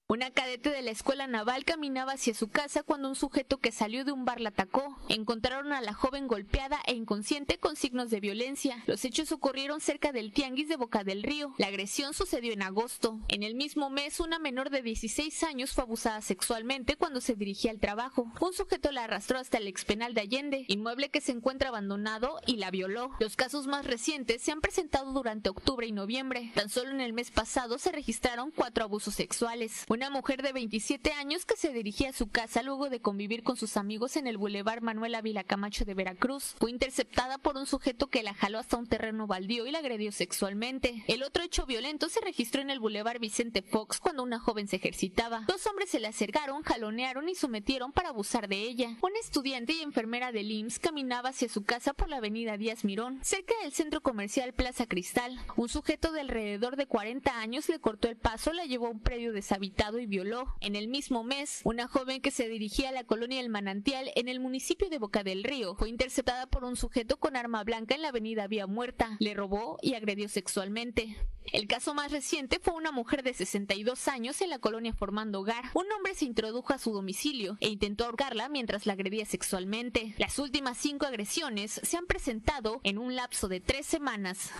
Una 0.06 0.30
cadete 0.30 0.68
de 0.68 0.82
la 0.82 0.90
escuela 0.90 1.26
naval 1.26 1.64
caminaba 1.64 2.12
hacia 2.12 2.34
su 2.34 2.48
casa 2.48 2.82
cuando 2.82 3.08
un 3.08 3.14
sujeto 3.14 3.56
que 3.56 3.72
salió 3.72 4.04
de 4.04 4.12
un 4.12 4.26
bar 4.26 4.38
la 4.38 4.50
atacó. 4.50 4.98
Encontraron 5.08 5.72
a 5.72 5.80
la 5.80 5.94
joven 5.94 6.28
golpeada 6.28 6.78
e 6.86 6.92
inconsciente 6.92 7.56
con 7.56 7.74
signos 7.74 8.10
de 8.10 8.20
violencia. 8.20 8.84
Los 8.86 9.02
hechos 9.06 9.32
ocurrieron 9.32 9.80
cerca 9.80 10.12
del 10.12 10.34
Tianguis 10.34 10.68
de 10.68 10.76
Boca 10.76 11.04
del 11.04 11.22
Río. 11.22 11.54
La 11.56 11.68
agresión 11.68 12.12
sucedió 12.12 12.52
en 12.52 12.60
agosto. 12.60 13.18
En 13.28 13.42
el 13.42 13.54
mismo 13.54 13.88
mes, 13.88 14.20
una 14.20 14.38
menor 14.38 14.68
de 14.68 14.82
16 14.82 15.42
años 15.42 15.72
fue 15.72 15.84
abusada 15.84 16.20
sexualmente 16.20 16.96
cuando 16.96 17.22
se 17.22 17.34
dirigía 17.34 17.70
al 17.70 17.80
trabajo. 17.80 18.30
Un 18.42 18.52
sujeto 18.52 18.92
la 18.92 19.04
arrastró 19.04 19.38
hasta 19.38 19.56
el 19.56 19.68
expenal 19.68 20.12
de 20.12 20.20
Allende, 20.20 20.66
inmueble 20.68 21.08
que 21.08 21.22
se 21.22 21.32
encuentra 21.32 21.70
abandonado, 21.70 22.40
y 22.46 22.56
la 22.56 22.70
violó. 22.70 23.12
Los 23.20 23.36
casos 23.36 23.66
más 23.66 23.86
recientes 23.86 24.42
se 24.42 24.52
han 24.52 24.60
presentado 24.60 25.14
durante 25.14 25.48
octubre 25.48 25.86
y 25.86 25.92
noviembre. 25.92 26.52
Tan 26.54 26.68
solo 26.68 26.90
en 26.90 27.00
el 27.00 27.14
mes 27.14 27.30
pasado 27.30 27.78
se 27.78 27.90
registraron 27.90 28.50
cuatro 28.50 28.84
abusos 28.84 29.14
sexuales. 29.14 29.86
Una 29.94 30.10
mujer 30.10 30.42
de 30.42 30.52
27 30.52 31.12
años 31.12 31.46
que 31.46 31.54
se 31.54 31.72
dirigía 31.72 32.08
a 32.08 32.12
su 32.12 32.28
casa 32.28 32.64
luego 32.64 32.90
de 32.90 33.00
convivir 33.00 33.44
con 33.44 33.56
sus 33.56 33.76
amigos 33.76 34.16
en 34.16 34.26
el 34.26 34.38
Boulevard 34.38 34.82
Manuel 34.82 35.14
Ávila 35.14 35.44
Camacho 35.44 35.84
de 35.84 35.94
Veracruz 35.94 36.56
fue 36.58 36.72
interceptada 36.72 37.38
por 37.38 37.56
un 37.56 37.64
sujeto 37.64 38.08
que 38.08 38.24
la 38.24 38.34
jaló 38.34 38.58
hasta 38.58 38.76
un 38.76 38.88
terreno 38.88 39.28
baldío 39.28 39.68
y 39.68 39.70
la 39.70 39.78
agredió 39.78 40.10
sexualmente. 40.10 41.04
El 41.06 41.22
otro 41.22 41.44
hecho 41.44 41.64
violento 41.64 42.08
se 42.08 42.20
registró 42.22 42.60
en 42.60 42.70
el 42.70 42.80
Boulevard 42.80 43.20
Vicente 43.20 43.62
Fox 43.62 44.00
cuando 44.00 44.24
una 44.24 44.40
joven 44.40 44.66
se 44.66 44.76
ejercitaba. 44.76 45.44
Dos 45.46 45.64
hombres 45.68 45.90
se 45.90 46.00
le 46.00 46.08
acercaron, 46.08 46.64
jalonearon 46.64 47.28
y 47.28 47.36
sometieron 47.36 47.92
para 47.92 48.08
abusar 48.08 48.48
de 48.48 48.62
ella. 48.62 48.96
Una 49.00 49.20
estudiante 49.20 49.74
y 49.74 49.82
enfermera 49.82 50.32
del 50.32 50.50
IMSS 50.50 50.80
caminaba 50.80 51.28
hacia 51.28 51.48
su 51.48 51.62
casa 51.62 51.92
por 51.92 52.08
la 52.08 52.16
avenida 52.16 52.56
Díaz 52.56 52.82
Mirón, 52.82 53.20
cerca 53.22 53.54
del 53.62 53.72
centro 53.72 54.00
comercial 54.00 54.54
Plaza 54.54 54.86
Cristal. 54.86 55.38
Un 55.54 55.68
sujeto 55.68 56.10
de 56.10 56.22
alrededor 56.22 56.74
de 56.74 56.86
40 56.86 57.38
años 57.38 57.68
le 57.68 57.78
cortó 57.78 58.08
el 58.08 58.16
paso, 58.16 58.52
la 58.52 58.64
llevó 58.64 58.88
a 58.88 58.90
un 58.90 58.98
predio 58.98 59.32
deshabitado 59.32 59.83
y 59.92 60.06
violó. 60.06 60.54
En 60.60 60.76
el 60.76 60.88
mismo 60.88 61.24
mes, 61.24 61.60
una 61.64 61.88
joven 61.88 62.22
que 62.22 62.30
se 62.30 62.48
dirigía 62.48 62.88
a 62.88 62.92
la 62.92 63.04
colonia 63.04 63.40
El 63.40 63.50
Manantial 63.50 64.10
en 64.14 64.28
el 64.28 64.40
municipio 64.40 64.88
de 64.88 64.98
Boca 64.98 65.22
del 65.22 65.44
Río 65.44 65.74
fue 65.74 65.90
interceptada 65.90 66.46
por 66.46 66.64
un 66.64 66.76
sujeto 66.76 67.18
con 67.18 67.36
arma 67.36 67.62
blanca 67.64 67.94
en 67.94 68.02
la 68.02 68.08
avenida 68.08 68.46
Vía 68.46 68.66
Muerta. 68.66 69.16
Le 69.20 69.34
robó 69.34 69.78
y 69.82 69.94
agredió 69.94 70.28
sexualmente. 70.28 71.16
El 71.52 71.66
caso 71.66 71.92
más 71.92 72.10
reciente 72.10 72.58
fue 72.58 72.72
una 72.74 72.92
mujer 72.92 73.22
de 73.22 73.34
62 73.34 74.08
años 74.08 74.40
en 74.40 74.48
la 74.48 74.58
colonia 74.58 74.94
Formando 74.94 75.40
Hogar. 75.40 75.64
Un 75.74 75.90
hombre 75.92 76.14
se 76.14 76.24
introdujo 76.24 76.72
a 76.72 76.78
su 76.78 76.92
domicilio 76.92 77.58
e 77.60 77.68
intentó 77.68 78.06
ahorcarla 78.06 78.48
mientras 78.48 78.86
la 78.86 78.94
agredía 78.94 79.26
sexualmente. 79.26 80.14
Las 80.16 80.38
últimas 80.38 80.78
cinco 80.78 81.04
agresiones 81.04 81.80
se 81.82 81.96
han 81.98 82.06
presentado 82.06 82.80
en 82.82 82.96
un 82.96 83.14
lapso 83.14 83.48
de 83.48 83.60
tres 83.60 83.84
semanas. 83.84 84.52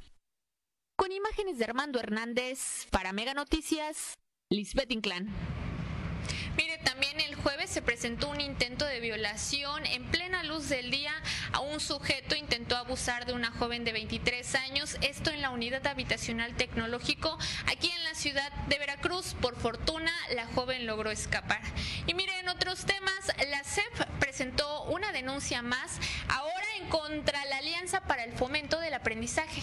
Con 0.97 1.11
imágenes 1.11 1.59
de 1.59 1.65
Armando 1.65 1.99
Hernández, 1.99 2.87
para 2.91 3.13
Mega 3.13 3.35
Noticias, 3.35 4.15
Lisbeth 4.55 4.93
Inclán. 4.93 5.29
Mire, 6.57 6.79
también 6.79 7.19
el 7.21 7.35
jueves 7.35 7.71
se 7.71 7.83
presentó 7.83 8.29
un 8.29 8.41
intento 8.41 8.85
de 8.85 9.01
violación 9.01 9.85
en 9.87 10.05
plena 10.05 10.45
luz 10.45 10.69
del 10.69 10.93
día. 10.93 11.13
A 11.53 11.59
un 11.59 11.81
sujeto 11.81 12.37
intentó 12.37 12.77
abusar 12.77 13.27
de 13.27 13.33
una 13.33 13.51
joven 13.51 13.85
de 13.85 13.93
23 13.93 14.55
años, 14.55 14.97
esto 15.03 15.33
en 15.33 15.43
la 15.43 15.51
unidad 15.51 15.85
habitacional 15.89 16.55
tecnológico 16.55 17.37
aquí 17.67 17.91
en 17.91 18.05
la 18.05 18.15
ciudad 18.15 18.53
de 18.69 18.79
Veracruz. 18.79 19.35
Por 19.41 19.57
fortuna, 19.57 20.13
la 20.33 20.47
joven 20.47 20.87
logró 20.87 21.11
escapar. 21.11 21.61
Y 22.07 22.15
mire, 22.15 22.39
en 22.39 22.49
otros 22.49 22.85
temas, 22.85 23.33
la 23.51 23.65
CEP 23.65 24.07
presentó 24.21 24.85
una 24.85 25.11
denuncia 25.11 25.63
más, 25.63 25.99
ahora 26.29 26.67
en 26.81 26.89
contra 26.89 27.45
la 27.47 27.57
Alianza 27.57 28.03
para 28.03 28.23
el 28.23 28.33
Fomento 28.33 28.79
del 28.79 28.95
Aprendizaje. 28.95 29.63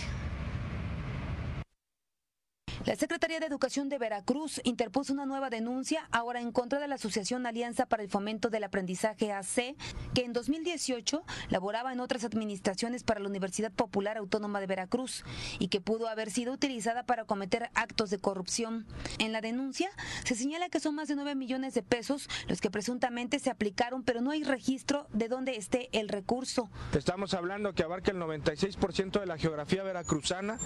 La 2.84 2.96
Secretaría 2.96 3.40
de 3.40 3.46
Educación 3.46 3.90
de 3.90 4.00
Veracruz 4.00 4.60
interpuso 4.64 5.14
una 5.14 5.28
nueva 5.28 5.52
denuncia 5.52 6.08
ahora 6.12 6.42
en 6.42 6.52
contra 6.52 6.80
de 6.80 6.88
la 6.88 6.96
Asociación 6.96 7.46
Alianza 7.46 7.86
para 7.86 8.02
el 8.02 8.10
Fomento 8.10 8.50
del 8.50 8.64
Aprendizaje 8.64 9.32
AC, 9.32 9.76
que 10.16 10.26
en 10.26 10.34
2018 10.34 11.24
laboraba 11.50 11.94
en 11.94 12.00
otras 12.00 12.24
administraciones 12.24 13.04
para 13.04 13.20
la 13.20 13.30
Universidad 13.30 13.72
Popular 13.72 14.18
Autónoma 14.18 14.60
de 14.60 14.66
Veracruz 14.66 15.24
y 15.60 15.68
que 15.68 15.80
pudo 15.80 16.08
haber 16.08 16.32
sido 16.32 16.54
utilizada 16.54 17.04
para 17.04 17.26
cometer 17.26 17.70
actos 17.76 18.10
de 18.10 18.18
corrupción. 18.18 18.88
En 19.20 19.32
la 19.32 19.42
denuncia 19.42 19.92
se 20.24 20.34
señala 20.34 20.70
que 20.70 20.80
son 20.80 20.96
más 20.96 21.08
de 21.08 21.16
9 21.16 21.36
millones 21.36 21.76
de 21.76 21.84
pesos 21.84 22.30
los 22.48 22.62
que 22.62 22.72
presuntamente 22.72 23.38
se 23.38 23.52
aplicaron, 23.52 24.02
pero 24.02 24.22
no 24.22 24.32
hay 24.32 24.44
registro 24.44 25.06
de 25.14 25.28
dónde 25.28 25.56
esté 25.56 25.90
el 25.92 26.10
recurso. 26.10 26.72
Estamos 26.96 27.36
hablando 27.36 27.74
que 27.74 27.84
abarca 27.84 28.10
el 28.10 28.18
96% 28.18 29.20
de 29.20 29.28
la 29.28 29.38
geografía 29.38 29.84
veracruzana 29.84 30.58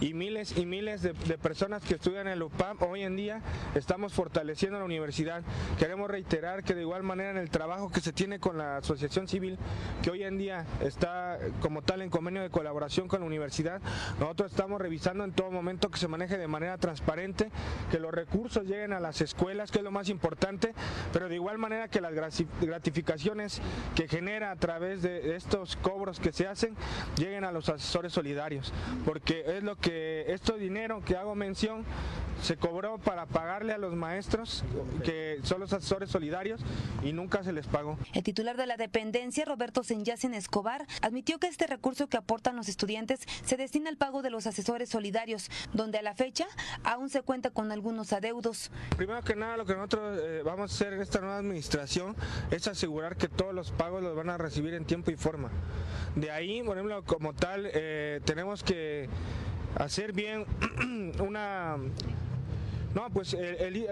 y 0.00 0.14
miles 0.14 0.56
y 0.56 0.64
miles 0.64 1.02
de, 1.02 1.12
de 1.12 1.36
personas 1.36 1.57
que 1.58 1.96
estudian 1.96 2.28
en 2.28 2.34
el 2.34 2.42
UPAM, 2.44 2.76
hoy 2.88 3.02
en 3.02 3.16
día 3.16 3.42
estamos 3.74 4.12
fortaleciendo 4.12 4.78
la 4.78 4.84
universidad. 4.84 5.42
Queremos 5.76 6.08
reiterar 6.08 6.62
que 6.62 6.72
de 6.72 6.82
igual 6.82 7.02
manera 7.02 7.32
en 7.32 7.36
el 7.36 7.50
trabajo 7.50 7.90
que 7.90 8.00
se 8.00 8.12
tiene 8.12 8.38
con 8.38 8.56
la 8.56 8.76
asociación 8.76 9.26
civil, 9.26 9.58
que 10.00 10.10
hoy 10.10 10.22
en 10.22 10.38
día 10.38 10.64
está 10.80 11.36
como 11.60 11.82
tal 11.82 12.02
en 12.02 12.10
convenio 12.10 12.42
de 12.42 12.50
colaboración 12.50 13.08
con 13.08 13.20
la 13.20 13.26
universidad, 13.26 13.80
nosotros 14.20 14.52
estamos 14.52 14.80
revisando 14.80 15.24
en 15.24 15.32
todo 15.32 15.50
momento 15.50 15.90
que 15.90 15.98
se 15.98 16.06
maneje 16.06 16.38
de 16.38 16.46
manera 16.46 16.78
transparente, 16.78 17.50
que 17.90 17.98
los 17.98 18.14
recursos 18.14 18.64
lleguen 18.64 18.92
a 18.92 19.00
las 19.00 19.20
escuelas, 19.20 19.72
que 19.72 19.78
es 19.78 19.84
lo 19.84 19.90
más 19.90 20.10
importante, 20.10 20.74
pero 21.12 21.28
de 21.28 21.34
igual 21.34 21.58
manera 21.58 21.88
que 21.88 22.00
las 22.00 22.14
gratificaciones 22.60 23.60
que 23.96 24.06
genera 24.06 24.52
a 24.52 24.56
través 24.56 25.02
de 25.02 25.34
estos 25.34 25.74
cobros 25.74 26.20
que 26.20 26.32
se 26.32 26.46
hacen 26.46 26.76
lleguen 27.16 27.42
a 27.42 27.50
los 27.50 27.68
asesores 27.68 28.12
solidarios, 28.12 28.72
porque 29.04 29.42
es 29.44 29.64
lo 29.64 29.74
que, 29.74 30.24
esto 30.28 30.56
dinero 30.56 31.02
que 31.04 31.16
hago 31.16 31.34
se 32.42 32.56
cobró 32.56 32.98
para 32.98 33.26
pagarle 33.26 33.72
a 33.72 33.78
los 33.78 33.94
maestros, 33.94 34.64
que 35.04 35.40
son 35.42 35.60
los 35.60 35.72
asesores 35.72 36.10
solidarios, 36.10 36.60
y 37.02 37.12
nunca 37.12 37.42
se 37.42 37.52
les 37.52 37.66
pagó. 37.66 37.98
El 38.12 38.22
titular 38.22 38.56
de 38.56 38.66
la 38.66 38.76
dependencia, 38.76 39.44
Roberto 39.44 39.82
Senyacen 39.82 40.34
Escobar, 40.34 40.86
admitió 41.02 41.38
que 41.38 41.48
este 41.48 41.66
recurso 41.66 42.08
que 42.08 42.16
aportan 42.16 42.56
los 42.56 42.68
estudiantes 42.68 43.20
se 43.44 43.56
destina 43.56 43.90
al 43.90 43.96
pago 43.96 44.22
de 44.22 44.30
los 44.30 44.46
asesores 44.46 44.88
solidarios, 44.88 45.50
donde 45.72 45.98
a 45.98 46.02
la 46.02 46.14
fecha 46.14 46.46
aún 46.84 47.08
se 47.08 47.22
cuenta 47.22 47.50
con 47.50 47.72
algunos 47.72 48.12
adeudos. 48.12 48.70
Primero 48.96 49.22
que 49.22 49.34
nada, 49.34 49.56
lo 49.56 49.66
que 49.66 49.74
nosotros 49.74 50.20
eh, 50.22 50.42
vamos 50.44 50.70
a 50.70 50.74
hacer 50.74 50.92
en 50.94 51.00
esta 51.00 51.20
nueva 51.20 51.38
administración 51.38 52.14
es 52.50 52.68
asegurar 52.68 53.16
que 53.16 53.28
todos 53.28 53.54
los 53.54 53.72
pagos 53.72 54.02
los 54.02 54.16
van 54.16 54.30
a 54.30 54.38
recibir 54.38 54.74
en 54.74 54.84
tiempo 54.84 55.10
y 55.10 55.16
forma. 55.16 55.50
De 56.14 56.30
ahí, 56.30 56.62
por 56.62 56.76
ejemplo, 56.76 57.02
como 57.04 57.34
tal, 57.34 57.68
eh, 57.72 58.20
tenemos 58.24 58.62
que 58.62 59.08
hacer 59.78 60.12
bien 60.12 60.44
una 61.20 61.76
no, 62.94 63.10
pues 63.10 63.36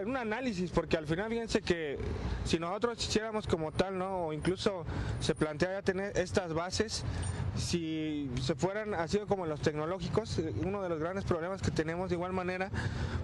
un 0.04 0.16
análisis, 0.16 0.70
porque 0.70 0.96
al 0.96 1.06
final 1.06 1.28
fíjense 1.28 1.60
que 1.60 1.98
si 2.44 2.58
nosotros 2.58 3.06
hiciéramos 3.06 3.46
como 3.46 3.70
tal, 3.70 3.98
¿no? 3.98 4.26
O 4.26 4.32
incluso 4.32 4.84
se 5.20 5.34
plantea 5.34 5.74
ya 5.74 5.82
tener 5.82 6.16
estas 6.18 6.54
bases, 6.54 7.04
si 7.56 8.30
se 8.42 8.54
fueran 8.54 8.94
así 8.94 9.18
como 9.28 9.46
los 9.46 9.60
tecnológicos, 9.60 10.38
eh, 10.38 10.52
uno 10.64 10.82
de 10.82 10.88
los 10.88 10.98
grandes 10.98 11.24
problemas 11.24 11.62
que 11.62 11.70
tenemos 11.70 12.10
de 12.10 12.16
igual 12.16 12.32
manera, 12.32 12.70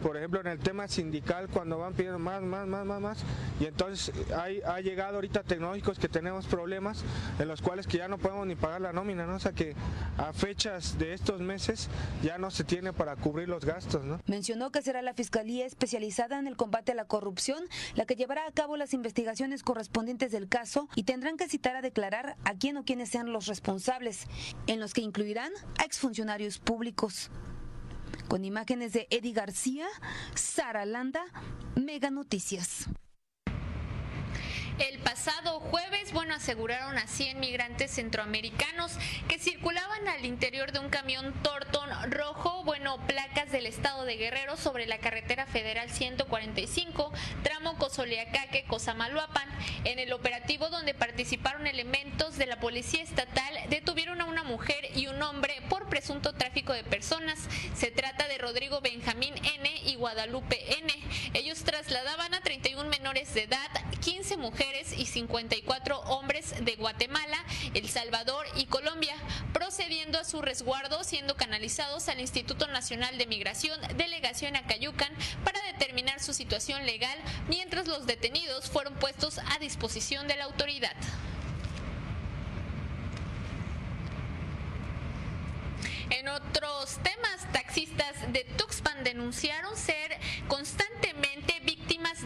por 0.03 0.17
ejemplo 0.17 0.41
en 0.41 0.47
el 0.47 0.59
tema 0.59 0.89
sindical, 0.89 1.49
cuando 1.49 1.79
van 1.79 1.95
pidiendo 1.95 2.19
más, 2.19 2.43
más, 2.43 2.67
más, 2.67 2.85
más, 2.85 3.01
más, 3.01 3.25
y 3.61 3.67
entonces 3.67 4.13
hay, 4.37 4.61
ha 4.63 4.81
llegado 4.81 5.17
ahorita 5.17 5.43
tecnológicos 5.43 5.99
que 5.99 6.09
tenemos 6.09 6.47
problemas 6.47 7.05
en 7.39 7.49
los 7.49 7.63
cuales 7.63 7.87
que 7.87 7.99
ya 7.99 8.09
no 8.09 8.19
podemos 8.19 8.47
ni 8.47 8.57
pagar 8.57 8.81
la 8.81 8.93
nómina, 8.93 9.27
¿no? 9.27 9.37
O 9.37 9.41
sea 9.41 9.53
que 9.53 9.75
a 10.19 10.33
fechas 10.33 10.99
de 10.99 11.13
estos 11.13 11.41
meses 11.41 11.89
ya 12.23 12.39
no 12.39 12.51
se 12.51 12.65
tiene 12.65 12.93
para 12.93 13.17
cubrir 13.17 13.49
los 13.49 13.65
gastos, 13.65 14.05
¿no? 14.05 14.21
Mencionó 14.27 14.71
que 14.71 14.83
será 14.83 15.03
la 15.03 15.15
Fiscalía 15.15 15.67
especializada 15.67 16.39
en 16.39 16.47
el 16.47 16.57
combate 16.57 16.93
a 16.93 16.95
la 16.95 17.05
corrupción 17.05 17.65
la 17.95 18.05
que 18.07 18.17
llevará 18.17 18.47
a 18.47 18.53
cabo 18.53 18.77
las 18.77 18.95
investigaciones 18.95 19.63
correspondientes 19.63 20.33
del 20.33 20.49
caso 20.49 20.89
y 20.95 21.05
tendrán 21.05 21.37
que 21.37 21.49
citar 21.49 21.77
a 21.77 21.83
declarar 21.83 22.37
a 22.45 22.55
quién 22.55 22.77
o 22.77 22.85
quiénes 22.85 23.11
sean 23.11 23.33
los 23.33 23.47
responsables, 23.47 24.22
en 24.67 24.81
los 24.81 24.93
que 24.95 25.01
incluirán 25.01 25.53
a 25.79 25.85
exfuncionarios 25.85 26.59
públicos. 26.59 27.31
Con 28.29 28.45
imágenes 28.45 28.93
de 28.93 29.07
Eddie 29.11 29.33
García, 29.33 29.87
Sara 30.35 30.85
Landa, 30.85 31.25
Mega 31.77 32.11
Noticias. 32.11 32.89
El 34.83 34.99
pasado 34.99 35.61
jueves, 35.61 36.13
bueno, 36.13 36.35
aseguraron 36.35 36.99
a 36.99 37.07
100 37.07 37.39
migrantes 37.39 37.93
centroamericanos 37.93 38.91
que 39.29 39.39
circulaban 39.39 40.09
al 40.09 40.25
interior 40.25 40.73
de 40.73 40.81
un 40.81 40.89
camión 40.89 41.33
Torton 41.45 41.89
rojo, 42.11 42.65
bueno, 42.65 42.99
placas 43.07 43.53
del 43.53 43.67
estado 43.67 44.05
de 44.05 44.17
Guerrero 44.17 44.57
sobre 44.57 44.87
la 44.87 44.99
carretera 44.99 45.47
federal 45.47 45.89
145, 45.89 47.13
tramo 47.45 47.79
Cozoleacaque, 47.79 48.65
Cozamaluapan. 48.65 49.49
En 49.85 50.01
el 50.01 50.13
operativo 50.13 50.69
donde 50.69 50.95
participaron 50.95 51.69
elementos 51.69 52.37
de 52.37 52.47
la 52.47 52.59
policía 52.59 53.05
estatal, 53.05 53.55
detuvieron 53.69 54.21
a 54.21 54.25
una 54.25 54.43
mujer 54.43 54.89
y 54.97 55.07
un 55.07 55.23
hombre 55.23 55.63
por 55.69 55.89
presunto 55.89 56.33
tráfico 56.33 56.73
de 56.73 56.83
personas. 56.83 57.39
Se 57.77 57.93
trata 57.93 58.27
de 58.27 58.39
Rodrigo 58.39 58.81
Benjamín 58.81 59.35
N 59.37 59.71
y 59.85 59.95
Guadalupe 59.95 60.79
N. 60.79 60.93
Ellos 61.35 61.63
trasladaban 61.63 62.35
a 62.35 62.41
31 62.41 62.91
menores 62.91 63.33
de 63.35 63.45
edad, 63.45 63.71
15 64.01 64.39
mujeres 64.39 64.72
y 64.73 65.07
54 65.07 66.01
hombres 66.01 66.55
de 66.65 66.77
Guatemala, 66.77 67.37
El 67.75 67.89
Salvador 67.91 68.47
y 68.57 68.65
Colombia, 68.67 69.15
procediendo 69.53 70.19
a 70.19 70.25
su 70.25 70.41
resguardo, 70.41 71.05
siendo 71.05 71.37
canalizados 71.37 72.09
al 72.09 72.21
Instituto 72.21 72.67
Nacional 72.69 73.19
de 73.19 73.27
Migración, 73.27 73.79
delegación 73.97 74.57
a 74.57 74.67
Cayucan, 74.67 75.13
para 75.45 75.61
determinar 75.73 76.21
su 76.23 76.33
situación 76.33 76.87
legal, 76.87 77.19
mientras 77.49 77.87
los 77.87 78.07
detenidos 78.07 78.71
fueron 78.71 78.95
puestos 78.95 79.39
a 79.39 79.59
disposición 79.59 80.27
de 80.27 80.37
la 80.37 80.45
autoridad. 80.45 80.97
En 86.09 86.29
otros 86.29 86.99
temas, 87.03 87.53
taxistas 87.53 88.33
de 88.33 88.45
Tuxpan 88.57 89.05
denunciaron 89.05 89.77
ser 89.77 90.19
constantemente 90.49 91.22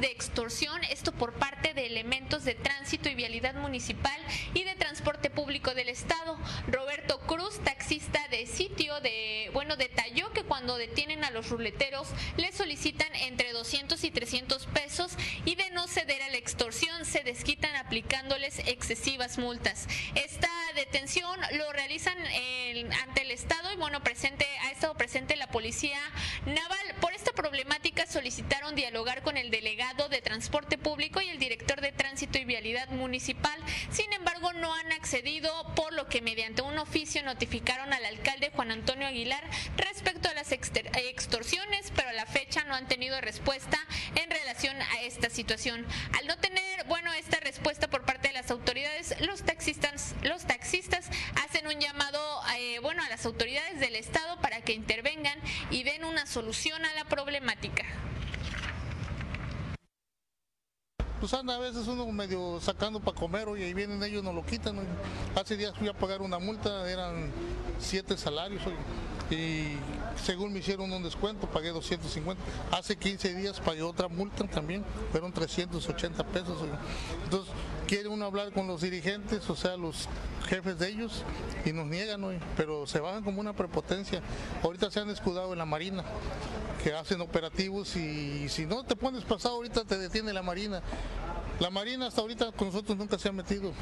de 0.01 0.09
extorsión, 0.09 0.83
esto 0.85 1.13
por 1.13 1.35
parte 1.35 1.75
de 1.75 1.87
elementos 1.87 2.45
de 2.45 2.55
tránsito 2.55 3.09
y 3.09 3.15
vialidad 3.15 3.55
municipal 3.55 4.21
y 4.55 4.65
de 4.65 4.75
transporte 4.75 5.31
público 5.31 5.75
del 5.75 5.89
estado. 5.89 6.39
Roberto 6.69 7.21
Cruz, 7.21 7.61
taxista 7.65 8.27
de 8.29 8.47
sitio 8.47 9.01
de, 9.01 9.51
bueno, 9.53 9.77
detalló 9.77 10.33
que 10.33 10.45
cuando 10.45 10.77
detienen 10.77 11.25
a 11.25 11.31
los 11.31 11.51
ruleteros 11.51 12.09
les 12.37 12.55
solicitan 12.55 13.15
entre 13.15 13.53
200 13.53 14.03
y 14.05 14.11
300 14.11 14.67
pesos 14.67 15.13
y 15.45 15.55
de 15.55 15.71
no 15.71 15.87
ceder 15.89 16.23
a 16.23 16.31
la 16.31 16.37
extorsión 16.37 17.05
se 17.05 17.23
desquitan 17.23 17.75
aplicándoles 17.77 18.59
excesivas 18.61 19.39
multas. 19.39 19.87
Esta 20.15 20.51
detención 20.75 21.39
lo 21.53 21.73
realizan 21.73 22.17
ante 23.03 23.23
el 23.23 23.31
estado 23.31 23.67
bueno, 23.77 24.03
presente, 24.03 24.47
ha 24.63 24.71
estado 24.71 24.95
presente 24.95 25.37
la 25.37 25.49
policía 25.49 25.99
naval. 26.47 26.95
Por 27.01 27.13
esta 27.13 27.33
problemática 27.33 28.07
solicitaron 28.07 28.75
dialogar 28.75 29.23
con 29.23 29.37
el 29.37 29.51
delegado 29.51 29.86
de 29.95 30.21
transporte 30.21 30.79
público 30.79 31.21
y 31.21 31.29
el 31.29 31.39
director 31.39 31.81
de 31.81 31.93
tránsito 31.93 32.39
y 32.39 32.45
vialidad 32.45 32.89
municipal. 32.89 33.59
Sin 33.91 34.13
embargo, 34.13 34.53
no 34.53 34.75
han 34.75 34.91
accedido, 34.93 35.51
por 35.75 35.93
lo 35.93 36.09
que 36.09 36.21
mediante 36.21 36.63
un 36.63 36.77
oficio 36.79 37.23
notificaron 37.23 37.93
al 37.93 38.05
alcalde 38.05 38.51
Juan 38.55 38.73
Antonio 38.73 39.07
Aguilar 39.07 39.45
respecto 39.77 40.29
a 40.29 40.35
las 40.35 40.51
extorsiones, 40.51 41.93
pero 41.95 42.09
a 42.09 42.13
la 42.13 42.27
fecha 42.27 42.65
no 42.65 42.75
han 42.75 42.89
tenido 42.89 43.21
respuesta 43.21 43.79
en 44.17 44.29
relación 44.29 44.77
a 44.83 45.03
esta 45.03 45.31
situación. 45.31 45.87
Al 46.19 46.27
no 46.27 46.37
tener, 46.39 46.85
bueno, 46.87 47.13
esta 47.13 47.39
respuesta 47.41 47.89
por 47.89 48.05
parte 48.05 48.29
de 48.29 48.35
las 48.35 48.51
autoridades, 48.51 49.15
los 49.21 49.43
taxistas, 49.43 50.17
los 50.23 50.47
taxistas 50.47 51.09
hacen 51.45 51.69
un 51.69 51.81
llamado, 51.81 52.21
eh, 52.59 52.81
bueno, 52.81 53.03
a 53.05 53.09
las 53.09 53.25
autoridades 53.25 53.79
del 53.79 53.95
Estado 53.95 54.41
para 54.41 54.61
que 54.63 54.73
intervengan 54.73 55.39
y 55.71 55.85
den 55.85 56.05
una 56.05 56.27
solución 56.27 56.85
a 56.85 56.93
la 56.95 57.05
problemática. 57.05 57.85
Pues 61.21 61.33
anda 61.33 61.55
a 61.55 61.59
veces 61.59 61.89
uno 61.89 62.07
medio 62.13 62.61
sacando 62.61 63.01
para 63.01 63.17
comer, 63.17 63.49
oye, 63.49 63.67
y 63.69 63.75
vienen 63.75 64.03
ellos, 64.03 64.23
nos 64.23 64.35
lo 64.35 64.45
quitan. 64.45 64.77
Hace 65.35 65.57
días 65.57 65.73
fui 65.79 65.89
a 65.89 65.95
pagar 65.95 66.21
una 66.21 66.39
multa, 66.39 66.91
eran 66.91 67.31
siete 67.79 68.19
salarios, 68.19 68.63
y 69.31 69.77
según 70.23 70.53
me 70.53 70.59
hicieron 70.59 70.93
un 70.93 71.03
descuento, 71.03 71.47
pagué 71.47 71.71
250. 71.71 72.43
Hace 72.71 72.97
15 72.97 73.35
días 73.35 73.61
pagué 73.61 73.83
otra 73.83 74.09
multa 74.09 74.47
también, 74.47 74.85
fueron 75.11 75.33
380 75.33 76.23
pesos. 76.25 76.59
Quiere 77.87 78.09
uno 78.09 78.25
hablar 78.27 78.53
con 78.53 78.67
los 78.67 78.81
dirigentes, 78.81 79.49
o 79.49 79.57
sea, 79.57 79.77
los 79.77 80.09
jefes 80.49 80.79
de 80.79 80.89
ellos, 80.89 81.23
y 81.65 81.73
nos 81.73 81.87
niegan, 81.87 82.23
hoy, 82.25 82.39
pero 82.57 82.87
se 82.87 83.01
bajan 83.01 83.23
como 83.23 83.41
una 83.41 83.55
prepotencia. 83.55 84.23
Ahorita 84.63 84.91
se 84.91 85.01
han 85.01 85.11
escudado 85.11 85.53
en 85.53 85.59
la 85.59 85.65
Marina, 85.65 86.05
que 86.83 86.93
hacen 86.93 87.21
operativos 87.21 87.97
y 87.97 88.49
si 88.49 88.67
no 88.67 88.85
te 88.85 88.97
pones 88.97 89.25
pasado, 89.25 89.57
ahorita 89.57 89.85
te 89.85 89.99
detiene 89.99 90.33
la 90.33 90.43
Marina. 90.43 90.83
La 91.61 91.71
Marina 91.71 92.09
hasta 92.09 92.21
ahorita 92.21 92.53
con 92.53 92.69
nosotros 92.69 92.99
nunca 92.99 93.19
se 93.19 93.29
ha 93.29 93.33
metido. 93.33 93.73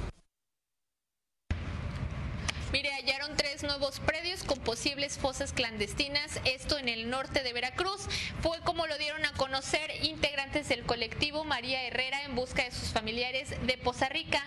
Mire, 2.74 2.92
hallaron 2.92 3.36
tres 3.36 3.62
nuevos 3.62 4.00
predios 4.00 4.42
con 4.42 4.58
posibles 4.58 5.16
fosas 5.16 5.52
clandestinas, 5.52 6.40
esto 6.44 6.76
en 6.76 6.88
el 6.88 7.08
norte 7.08 7.44
de 7.44 7.52
Veracruz. 7.52 8.08
Fue 8.42 8.58
como 8.64 8.88
lo 8.88 8.98
dieron 8.98 9.24
a 9.24 9.32
conocer 9.34 9.92
integrantes 10.02 10.68
del 10.68 10.82
colectivo 10.82 11.44
María 11.44 11.84
Herrera 11.84 12.24
en 12.24 12.34
busca 12.34 12.64
de 12.64 12.72
sus 12.72 12.88
familiares 12.88 13.54
de 13.64 13.78
Poza 13.78 14.08
Rica. 14.08 14.42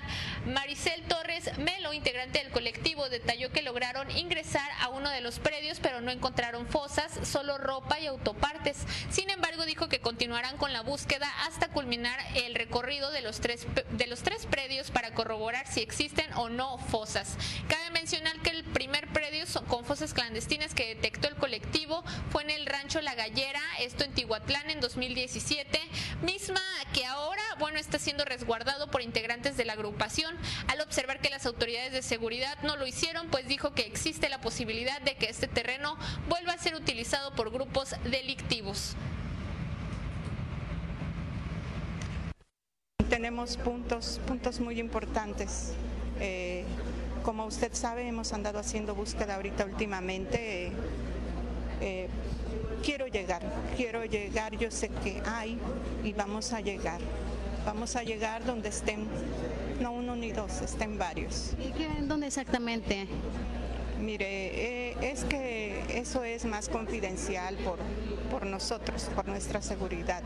Maricel 0.45 1.03
Torres 1.03 1.57
Melo, 1.57 1.93
integrante 1.93 2.39
del 2.39 2.51
colectivo, 2.51 3.07
detalló 3.07 3.53
que 3.53 3.61
lograron 3.61 4.11
ingresar 4.11 4.69
a 4.81 4.89
uno 4.89 5.09
de 5.09 5.21
los 5.21 5.39
predios, 5.39 5.79
pero 5.79 6.01
no 6.01 6.11
encontraron 6.11 6.67
fosas, 6.67 7.17
solo 7.25 7.57
ropa 7.57 7.97
y 8.01 8.07
autopartes. 8.07 8.79
Sin 9.09 9.29
embargo, 9.29 9.65
dijo 9.65 9.87
que 9.87 10.01
continuarán 10.01 10.57
con 10.57 10.73
la 10.73 10.81
búsqueda 10.81 11.31
hasta 11.45 11.69
culminar 11.69 12.19
el 12.35 12.55
recorrido 12.55 13.09
de 13.11 13.21
los 13.21 13.39
tres, 13.39 13.65
de 13.89 14.07
los 14.07 14.21
tres 14.21 14.45
predios 14.47 14.91
para 14.91 15.13
corroborar 15.13 15.65
si 15.65 15.79
existen 15.79 16.29
o 16.33 16.49
no 16.49 16.77
fosas. 16.77 17.37
Cabe 17.69 17.89
mencionar 17.91 18.16
que 18.43 18.49
el 18.49 18.63
primer 18.63 19.07
predio 19.13 19.45
con 19.67 19.85
fosas 19.85 20.13
clandestinas 20.13 20.73
que 20.73 20.95
detectó 20.95 21.27
el 21.27 21.35
colectivo 21.35 22.03
fue 22.31 22.43
en 22.43 22.49
el 22.49 22.65
rancho 22.65 22.99
La 23.01 23.13
Gallera, 23.13 23.61
esto 23.79 24.03
en 24.03 24.11
Tihuatlán 24.11 24.69
en 24.71 24.79
2017, 24.79 25.79
misma 26.23 26.61
que 26.93 27.05
ahora, 27.05 27.41
bueno, 27.59 27.77
está 27.77 27.99
siendo 27.99 28.25
resguardado 28.25 28.89
por 28.89 29.01
integrantes 29.01 29.55
de 29.55 29.65
la 29.65 29.73
agrupación. 29.73 30.35
Al 30.67 30.81
observar 30.81 31.21
que 31.21 31.29
las 31.29 31.45
autoridades 31.45 31.93
de 31.93 32.01
seguridad 32.01 32.57
no 32.63 32.75
lo 32.75 32.87
hicieron, 32.87 33.27
pues 33.29 33.47
dijo 33.47 33.73
que 33.73 33.83
existe 33.83 34.29
la 34.29 34.41
posibilidad 34.41 34.99
de 35.01 35.15
que 35.15 35.29
este 35.29 35.47
terreno 35.47 35.97
vuelva 36.27 36.53
a 36.53 36.57
ser 36.57 36.75
utilizado 36.75 37.35
por 37.35 37.51
grupos 37.51 37.95
delictivos. 38.03 38.95
Tenemos 43.09 43.57
puntos, 43.57 44.19
puntos 44.25 44.59
muy 44.59 44.79
importantes. 44.79 45.73
Eh, 46.19 46.65
como 47.27 47.45
usted 47.45 47.73
sabe, 47.73 48.07
hemos 48.07 48.31
andado 48.31 48.57
haciendo 48.57 48.95
búsqueda 48.95 49.35
ahorita 49.35 49.65
últimamente. 49.65 50.71
Eh, 51.81 52.07
quiero 52.81 53.05
llegar, 53.07 53.41
quiero 53.75 54.05
llegar, 54.05 54.57
yo 54.57 54.71
sé 54.71 54.87
que 54.87 55.21
hay 55.25 55.59
y 56.05 56.13
vamos 56.13 56.53
a 56.53 56.61
llegar. 56.61 57.01
Vamos 57.65 57.97
a 57.97 58.03
llegar 58.03 58.45
donde 58.45 58.69
estén, 58.69 59.07
no 59.81 59.91
uno 59.91 60.15
ni 60.15 60.31
dos, 60.31 60.61
estén 60.61 60.97
varios. 60.97 61.51
¿Y 61.59 61.73
qué, 61.73 61.89
dónde 62.03 62.27
exactamente? 62.27 63.07
Mire, 63.99 64.91
eh, 64.91 64.95
es 65.01 65.25
que 65.25 65.83
eso 65.99 66.23
es 66.23 66.45
más 66.45 66.69
confidencial 66.69 67.57
por, 67.57 67.79
por 68.31 68.45
nosotros, 68.45 69.09
por 69.13 69.27
nuestra 69.27 69.61
seguridad 69.61 70.23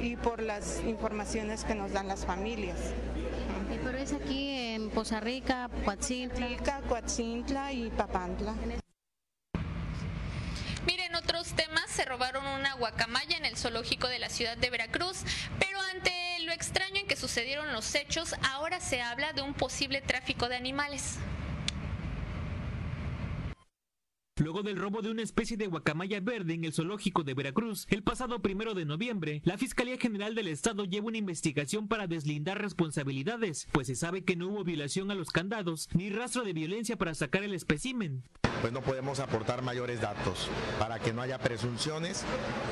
y 0.00 0.14
por 0.14 0.40
las 0.40 0.80
informaciones 0.86 1.64
que 1.64 1.74
nos 1.74 1.90
dan 1.90 2.06
las 2.06 2.24
familias. 2.24 2.78
Pero 3.68 3.98
es 3.98 4.12
aquí 4.12 4.50
en 4.50 4.90
Poza 4.90 5.20
Rica, 5.20 5.68
Coatzintla. 5.84 6.48
Coatzintla 6.88 7.72
y 7.72 7.90
Papantla. 7.90 8.54
Miren, 10.86 11.14
otros 11.16 11.48
temas, 11.54 11.90
se 11.90 12.04
robaron 12.04 12.46
una 12.46 12.74
guacamaya 12.74 13.36
en 13.36 13.44
el 13.44 13.56
zoológico 13.56 14.06
de 14.08 14.20
la 14.20 14.28
ciudad 14.28 14.56
de 14.56 14.70
Veracruz, 14.70 15.24
pero 15.58 15.80
ante 15.92 16.12
lo 16.40 16.52
extraño 16.52 16.96
en 17.00 17.06
que 17.06 17.16
sucedieron 17.16 17.72
los 17.72 17.94
hechos, 17.94 18.34
ahora 18.52 18.80
se 18.80 19.02
habla 19.02 19.32
de 19.32 19.42
un 19.42 19.54
posible 19.54 20.00
tráfico 20.00 20.48
de 20.48 20.56
animales. 20.56 21.18
Luego 24.46 24.62
del 24.62 24.76
robo 24.76 25.02
de 25.02 25.10
una 25.10 25.24
especie 25.24 25.56
de 25.56 25.66
guacamaya 25.66 26.20
verde 26.20 26.54
en 26.54 26.62
el 26.62 26.72
zoológico 26.72 27.24
de 27.24 27.34
Veracruz, 27.34 27.84
el 27.90 28.04
pasado 28.04 28.42
primero 28.42 28.74
de 28.74 28.84
noviembre, 28.84 29.42
la 29.44 29.58
Fiscalía 29.58 29.98
General 29.98 30.36
del 30.36 30.46
Estado 30.46 30.84
lleva 30.84 31.08
una 31.08 31.18
investigación 31.18 31.88
para 31.88 32.06
deslindar 32.06 32.62
responsabilidades, 32.62 33.66
pues 33.72 33.88
se 33.88 33.96
sabe 33.96 34.22
que 34.22 34.36
no 34.36 34.46
hubo 34.46 34.62
violación 34.62 35.10
a 35.10 35.16
los 35.16 35.30
candados 35.30 35.88
ni 35.94 36.10
rastro 36.10 36.44
de 36.44 36.52
violencia 36.52 36.96
para 36.96 37.16
sacar 37.16 37.42
el 37.42 37.54
espécimen. 37.54 38.22
pues 38.62 38.72
no 38.72 38.80
podemos 38.82 39.18
aportar 39.20 39.62
mayores 39.62 40.00
datos 40.00 40.48
para 40.78 40.98
que 40.98 41.12
no 41.12 41.22
haya 41.22 41.38
presunciones 41.38 42.24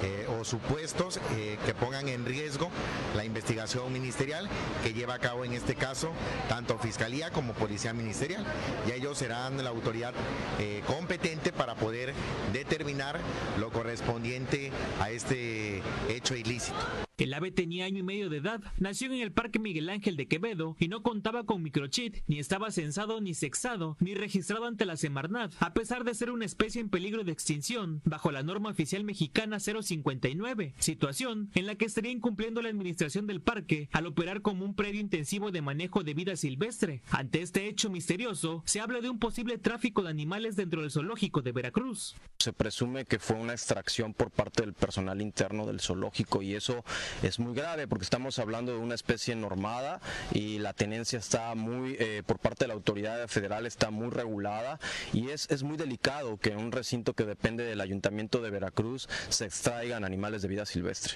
eh, 0.02 0.26
o 0.28 0.44
supuestos 0.44 1.20
eh, 1.32 1.58
que 1.66 1.74
pongan 1.74 2.08
en 2.08 2.24
riesgo 2.24 2.70
la 3.16 3.24
investigación 3.24 3.92
ministerial 3.92 4.48
que 4.82 4.94
lleva 4.94 5.14
a 5.14 5.18
cabo 5.18 5.44
en 5.44 5.52
este 5.52 5.74
caso 5.74 6.12
tanto 6.48 6.78
Fiscalía 6.78 7.30
como 7.30 7.52
Policía 7.52 7.92
Ministerial. 7.92 8.44
Y 8.88 8.92
ellos 8.92 9.18
serán 9.18 9.62
la 9.62 9.70
autoridad 9.70 10.14
eh, 10.58 10.82
competente 10.86 11.52
para 11.52 11.63
poder 11.72 12.12
determinar 12.52 13.18
lo 13.58 13.70
correspondiente 13.70 14.70
a 15.00 15.10
este 15.10 15.80
hecho 16.10 16.36
ilícito. 16.36 16.76
El 17.16 17.32
ave 17.32 17.52
tenía 17.52 17.84
año 17.84 18.00
y 18.00 18.02
medio 18.02 18.28
de 18.28 18.38
edad, 18.38 18.60
nació 18.78 19.06
en 19.06 19.20
el 19.20 19.30
Parque 19.30 19.60
Miguel 19.60 19.88
Ángel 19.88 20.16
de 20.16 20.26
Quevedo 20.26 20.74
y 20.80 20.88
no 20.88 21.04
contaba 21.04 21.44
con 21.44 21.62
microchip, 21.62 22.16
ni 22.26 22.40
estaba 22.40 22.72
censado 22.72 23.20
ni 23.20 23.34
sexado, 23.34 23.96
ni 24.00 24.14
registrado 24.14 24.64
ante 24.64 24.84
la 24.84 24.96
Semarnat, 24.96 25.52
a 25.60 25.74
pesar 25.74 26.02
de 26.02 26.14
ser 26.14 26.32
una 26.32 26.44
especie 26.44 26.80
en 26.80 26.88
peligro 26.88 27.22
de 27.22 27.30
extinción, 27.30 28.02
bajo 28.04 28.32
la 28.32 28.42
norma 28.42 28.70
oficial 28.70 29.04
mexicana 29.04 29.60
059, 29.60 30.74
situación 30.78 31.50
en 31.54 31.66
la 31.66 31.76
que 31.76 31.84
estaría 31.84 32.10
incumpliendo 32.10 32.60
la 32.62 32.70
administración 32.70 33.28
del 33.28 33.40
parque 33.40 33.88
al 33.92 34.06
operar 34.06 34.42
como 34.42 34.64
un 34.64 34.74
predio 34.74 35.00
intensivo 35.00 35.52
de 35.52 35.62
manejo 35.62 36.02
de 36.02 36.14
vida 36.14 36.34
silvestre. 36.34 37.02
Ante 37.12 37.42
este 37.42 37.68
hecho 37.68 37.90
misterioso, 37.90 38.64
se 38.66 38.80
habla 38.80 39.00
de 39.00 39.10
un 39.10 39.20
posible 39.20 39.58
tráfico 39.58 40.02
de 40.02 40.10
animales 40.10 40.56
dentro 40.56 40.82
del 40.82 40.90
zoológico 40.90 41.42
de 41.42 41.52
Veracruz. 41.52 42.16
Se 42.40 42.52
presume 42.52 43.04
que 43.04 43.20
fue 43.20 43.36
una 43.36 43.52
extracción 43.52 44.14
por 44.14 44.32
parte 44.32 44.62
del 44.62 44.74
personal 44.74 45.22
interno 45.22 45.64
del 45.64 45.80
zoológico 45.80 46.42
y 46.42 46.54
eso 46.54 46.84
es 47.22 47.38
muy 47.38 47.54
grave 47.54 47.88
porque 47.88 48.04
estamos 48.04 48.38
hablando 48.38 48.72
de 48.72 48.78
una 48.78 48.94
especie 48.94 49.34
normada 49.34 50.00
y 50.32 50.58
la 50.58 50.72
tenencia 50.72 51.18
está 51.18 51.54
muy, 51.54 51.96
eh, 51.98 52.22
por 52.26 52.38
parte 52.38 52.64
de 52.64 52.68
la 52.68 52.74
autoridad 52.74 53.26
federal 53.28 53.66
está 53.66 53.90
muy 53.90 54.10
regulada 54.10 54.78
y 55.12 55.30
es, 55.30 55.50
es 55.50 55.62
muy 55.62 55.76
delicado 55.76 56.36
que 56.38 56.50
en 56.50 56.58
un 56.58 56.72
recinto 56.72 57.14
que 57.14 57.24
depende 57.24 57.64
del 57.64 57.80
ayuntamiento 57.80 58.40
de 58.40 58.50
Veracruz 58.50 59.08
se 59.28 59.46
extraigan 59.46 60.04
animales 60.04 60.42
de 60.42 60.48
vida 60.48 60.66
silvestre. 60.66 61.14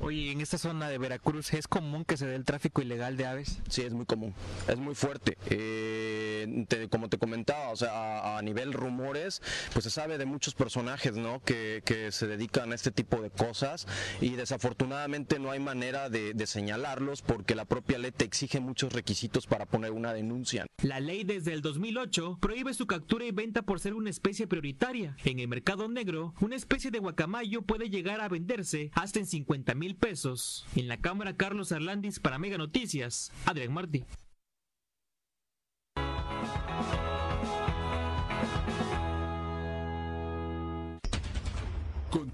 Oye, 0.00 0.30
en 0.30 0.40
esta 0.40 0.58
zona 0.58 0.88
de 0.88 0.98
Veracruz 0.98 1.52
es 1.54 1.66
común 1.66 2.04
que 2.04 2.16
se 2.16 2.26
dé 2.26 2.36
el 2.36 2.44
tráfico 2.44 2.82
ilegal 2.82 3.16
de 3.16 3.26
aves. 3.26 3.58
Sí, 3.68 3.82
es 3.82 3.92
muy 3.92 4.06
común, 4.06 4.34
es 4.68 4.76
muy 4.76 4.94
fuerte. 4.94 5.38
Eh, 5.46 6.66
como 6.90 7.08
te 7.08 7.18
comentaba, 7.18 7.70
o 7.70 7.76
sea, 7.76 8.36
a, 8.36 8.42
nivel 8.42 8.72
rumores, 8.72 9.42
pues 9.72 9.84
se 9.84 9.90
sabe 9.90 10.18
de 10.18 10.26
muchos 10.26 10.54
personajes, 10.54 11.16
¿no? 11.16 11.42
Que, 11.42 11.82
que 11.84 12.12
se 12.12 12.26
dedican 12.26 12.72
a 12.72 12.74
este 12.74 12.90
tipo 12.90 13.20
de 13.20 13.30
cosas 13.30 13.86
y 14.20 14.36
desafortunadamente 14.36 15.25
no 15.38 15.50
hay 15.50 15.60
manera 15.60 16.08
de, 16.08 16.32
de 16.32 16.46
señalarlos 16.46 17.22
porque 17.22 17.54
la 17.54 17.64
propia 17.64 17.98
ley 17.98 18.12
te 18.12 18.24
exige 18.24 18.60
muchos 18.60 18.92
requisitos 18.92 19.46
para 19.46 19.66
poner 19.66 19.90
una 19.92 20.12
denuncia. 20.12 20.66
La 20.82 21.00
ley 21.00 21.24
desde 21.24 21.52
el 21.52 21.62
2008 21.62 22.38
prohíbe 22.40 22.72
su 22.74 22.86
captura 22.86 23.24
y 23.24 23.32
venta 23.32 23.62
por 23.62 23.80
ser 23.80 23.94
una 23.94 24.10
especie 24.10 24.46
prioritaria. 24.46 25.16
En 25.24 25.40
el 25.40 25.48
mercado 25.48 25.88
negro, 25.88 26.34
una 26.40 26.56
especie 26.56 26.90
de 26.90 26.98
guacamayo 26.98 27.62
puede 27.62 27.90
llegar 27.90 28.20
a 28.20 28.28
venderse 28.28 28.90
hasta 28.94 29.18
en 29.18 29.26
50 29.26 29.74
mil 29.74 29.96
pesos. 29.96 30.66
En 30.76 30.88
la 30.88 30.98
Cámara 30.98 31.36
Carlos 31.36 31.72
Arlandis 31.72 32.20
para 32.20 32.38
Mega 32.38 32.58
Noticias, 32.58 33.32
Adrián 33.44 33.72
Martí. 33.72 34.04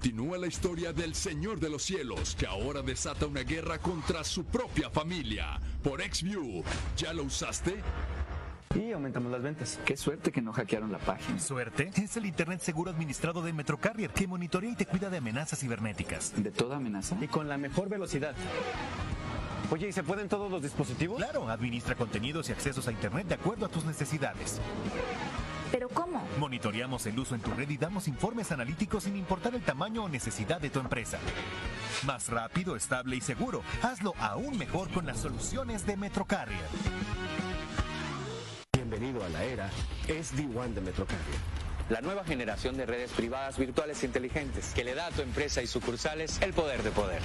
Continúa 0.03 0.37
la 0.37 0.47
historia 0.47 0.91
del 0.91 1.15
Señor 1.15 1.61
de 1.61 1.69
los 1.69 1.81
Cielos, 1.81 2.35
que 2.37 2.45
ahora 2.45 2.81
desata 2.81 3.25
una 3.25 3.43
guerra 3.43 3.77
contra 3.77 4.25
su 4.25 4.43
propia 4.43 4.89
familia. 4.89 5.61
Por 5.81 6.01
XView, 6.01 6.61
¿ya 6.97 7.13
lo 7.13 7.23
usaste? 7.23 7.81
Y 8.75 8.91
aumentamos 8.91 9.31
las 9.31 9.41
ventas. 9.41 9.79
Qué 9.85 9.95
suerte 9.95 10.33
que 10.33 10.41
no 10.41 10.51
hackearon 10.51 10.91
la 10.91 10.97
página. 10.97 11.39
¿Suerte? 11.39 11.89
Es 11.95 12.17
el 12.17 12.25
Internet 12.25 12.59
seguro 12.59 12.91
administrado 12.91 13.41
de 13.41 13.53
Metrocarrier 13.53 14.09
que 14.09 14.27
monitorea 14.27 14.71
y 14.71 14.75
te 14.75 14.85
cuida 14.85 15.09
de 15.09 15.19
amenazas 15.19 15.61
cibernéticas. 15.61 16.33
¿De 16.35 16.51
toda 16.51 16.75
amenaza? 16.75 17.15
Y 17.21 17.29
con 17.29 17.47
la 17.47 17.57
mejor 17.57 17.87
velocidad. 17.87 18.35
Oye, 19.71 19.87
¿y 19.87 19.93
se 19.93 20.03
pueden 20.03 20.27
todos 20.27 20.51
los 20.51 20.61
dispositivos? 20.61 21.15
Claro, 21.15 21.47
administra 21.47 21.95
contenidos 21.95 22.49
y 22.49 22.51
accesos 22.51 22.89
a 22.89 22.91
Internet 22.91 23.27
de 23.27 23.35
acuerdo 23.35 23.67
a 23.67 23.69
tus 23.69 23.85
necesidades. 23.85 24.59
¿Pero 25.73 25.89
cómo? 25.89 26.23
Monitoreamos 26.37 27.03
el 27.07 27.17
uso 27.17 27.33
en 27.33 27.41
tu 27.41 27.49
red 27.49 27.67
y 27.67 27.77
damos 27.77 28.07
informes 28.07 28.51
analíticos 28.51 29.05
sin 29.05 29.15
importar 29.15 29.55
el 29.55 29.63
tamaño 29.63 30.03
o 30.03 30.07
necesidad 30.07 30.61
de 30.61 30.69
tu 30.69 30.79
empresa. 30.79 31.17
Más 32.05 32.29
rápido, 32.29 32.75
estable 32.75 33.15
y 33.15 33.21
seguro. 33.21 33.63
Hazlo 33.81 34.13
aún 34.19 34.55
mejor 34.59 34.91
con 34.91 35.07
las 35.07 35.17
soluciones 35.17 35.83
de 35.87 35.97
Metrocarrier. 35.97 36.61
Bienvenido 38.71 39.25
a 39.25 39.29
la 39.29 39.43
era 39.45 39.69
SD1 40.07 40.75
de 40.75 40.81
Metrocarrier. 40.81 41.39
La 41.89 42.01
nueva 42.01 42.23
generación 42.23 42.77
de 42.77 42.85
redes 42.85 43.11
privadas 43.11 43.57
virtuales 43.57 44.03
inteligentes 44.03 44.73
que 44.75 44.83
le 44.83 44.93
da 44.93 45.07
a 45.07 45.09
tu 45.11 45.23
empresa 45.23 45.63
y 45.63 45.65
sucursales 45.65 46.39
el 46.43 46.53
poder 46.53 46.83
de 46.83 46.91
poder. 46.91 47.23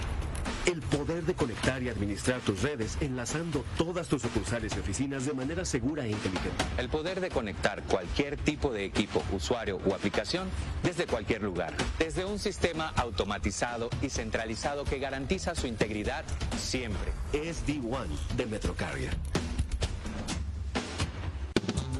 El 0.68 0.82
poder 0.82 1.24
de 1.24 1.32
conectar 1.32 1.82
y 1.82 1.88
administrar 1.88 2.42
tus 2.42 2.60
redes 2.60 2.98
enlazando 3.00 3.64
todas 3.78 4.06
tus 4.06 4.20
sucursales 4.20 4.76
y 4.76 4.78
oficinas 4.78 5.24
de 5.24 5.32
manera 5.32 5.64
segura 5.64 6.04
e 6.04 6.10
inteligente. 6.10 6.62
El 6.76 6.90
poder 6.90 7.22
de 7.22 7.30
conectar 7.30 7.82
cualquier 7.84 8.36
tipo 8.36 8.70
de 8.70 8.84
equipo, 8.84 9.22
usuario 9.32 9.78
o 9.86 9.94
aplicación 9.94 10.46
desde 10.82 11.06
cualquier 11.06 11.42
lugar. 11.42 11.72
Desde 11.98 12.26
un 12.26 12.38
sistema 12.38 12.92
automatizado 12.96 13.88
y 14.02 14.10
centralizado 14.10 14.84
que 14.84 14.98
garantiza 14.98 15.54
su 15.54 15.66
integridad 15.66 16.22
siempre. 16.58 17.12
SD1 17.32 18.06
de 18.36 18.44
Metrocarrier. 18.44 19.16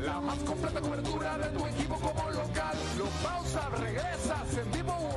La 0.04 0.20
más 0.20 0.38
completa 0.40 0.80
cobertura 0.82 1.38
de 1.38 1.58
tu 1.58 1.66
equipo 1.66 1.94
como 1.94 2.30
local. 2.32 2.76
Lo 2.98 3.06
pausa, 3.26 3.66
regresas 3.70 4.58
en 4.58 4.72
vivo 4.72 5.07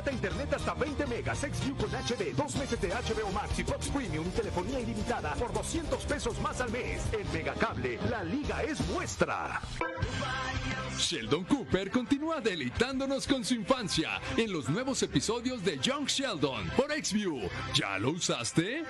Contrata 0.00 0.12
internet 0.12 0.54
hasta 0.54 0.72
20 0.72 1.06
megas, 1.06 1.38
XView 1.40 1.76
con 1.76 1.90
HD, 1.90 2.34
dos 2.34 2.56
meses 2.56 2.80
de 2.80 2.88
HBO 2.88 3.30
Max 3.32 3.58
y 3.58 3.64
Fox 3.64 3.88
Premium 3.88 4.30
telefonía 4.30 4.80
ilimitada 4.80 5.34
por 5.34 5.52
200 5.52 6.02
pesos 6.04 6.40
más 6.40 6.58
al 6.62 6.70
mes. 6.70 7.02
En 7.12 7.30
Megacable, 7.34 7.98
la 8.08 8.24
liga 8.24 8.62
es 8.62 8.80
nuestra. 8.88 9.60
Sheldon 10.96 11.44
Cooper 11.44 11.90
continúa 11.90 12.40
deleitándonos 12.40 13.26
con 13.26 13.44
su 13.44 13.52
infancia 13.52 14.18
en 14.38 14.50
los 14.50 14.70
nuevos 14.70 15.02
episodios 15.02 15.62
de 15.64 15.78
Young 15.78 16.06
Sheldon 16.06 16.70
por 16.78 16.90
XView. 16.92 17.50
¿Ya 17.74 17.98
lo 17.98 18.12
usaste? 18.12 18.84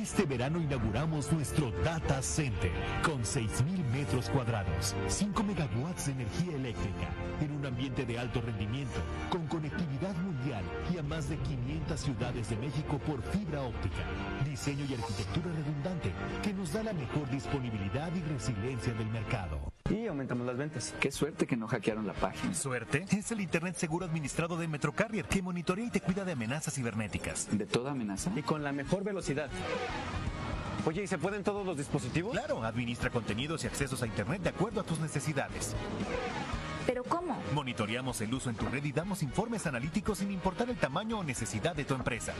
Este 0.00 0.24
verano 0.24 0.58
inauguramos 0.58 1.30
nuestro 1.30 1.70
Data 1.84 2.22
Center 2.22 2.72
con 3.02 3.20
6.000 3.20 3.84
metros 3.92 4.30
cuadrados, 4.30 4.94
5 5.08 5.42
megawatts 5.42 6.06
de 6.06 6.12
energía 6.12 6.56
eléctrica, 6.56 7.08
en 7.42 7.52
un 7.52 7.66
ambiente 7.66 8.06
de 8.06 8.18
alto 8.18 8.40
rendimiento, 8.40 8.98
con 9.28 9.46
conectividad 9.46 10.14
mundial 10.16 10.64
y 10.90 10.96
a 10.96 11.02
más 11.02 11.28
de 11.28 11.36
500 11.36 12.00
ciudades 12.00 12.48
de 12.48 12.56
México 12.56 12.98
por 12.98 13.20
fibra 13.24 13.60
óptica. 13.60 14.02
Diseño 14.48 14.86
y 14.88 14.94
arquitectura 14.94 15.52
redundante 15.54 16.12
que 16.42 16.54
nos 16.54 16.72
da 16.72 16.82
la 16.82 16.94
mejor 16.94 17.28
disponibilidad 17.28 18.10
y 18.14 18.22
resiliencia 18.22 18.94
del 18.94 19.08
mercado. 19.08 19.70
Y 19.90 20.06
aumentamos 20.06 20.46
las 20.46 20.56
ventas. 20.56 20.94
Qué 21.00 21.10
suerte 21.10 21.46
que 21.46 21.56
no 21.56 21.66
hackearon 21.66 22.06
la 22.06 22.12
página. 22.12 22.54
¿Suerte? 22.54 23.04
Es 23.10 23.32
el 23.32 23.40
Internet 23.40 23.74
seguro 23.76 24.06
administrado 24.06 24.56
de 24.56 24.68
Metrocarrier 24.68 25.26
que 25.26 25.42
monitorea 25.42 25.84
y 25.84 25.90
te 25.90 26.00
cuida 26.00 26.24
de 26.24 26.32
amenazas 26.32 26.74
cibernéticas. 26.74 27.48
¿De 27.50 27.66
toda 27.66 27.90
amenaza? 27.90 28.30
Y 28.36 28.42
con 28.42 28.62
la 28.62 28.72
mejor 28.72 29.02
velocidad. 29.02 29.50
Oye, 30.86 31.02
¿y 31.02 31.06
se 31.06 31.18
pueden 31.18 31.44
todos 31.44 31.66
los 31.66 31.76
dispositivos? 31.76 32.32
Claro, 32.32 32.64
administra 32.64 33.10
contenidos 33.10 33.64
y 33.64 33.66
accesos 33.66 34.02
a 34.02 34.06
Internet 34.06 34.42
de 34.42 34.48
acuerdo 34.48 34.80
a 34.80 34.84
tus 34.84 34.98
necesidades. 34.98 35.74
¿Pero 36.86 37.04
cómo? 37.04 37.38
Monitoreamos 37.54 38.20
el 38.22 38.32
uso 38.32 38.50
en 38.50 38.56
tu 38.56 38.66
red 38.66 38.82
y 38.84 38.92
damos 38.92 39.22
informes 39.22 39.66
analíticos 39.66 40.18
sin 40.18 40.30
importar 40.30 40.70
el 40.70 40.76
tamaño 40.76 41.18
o 41.18 41.24
necesidad 41.24 41.76
de 41.76 41.84
tu 41.84 41.94
empresa. 41.94 42.32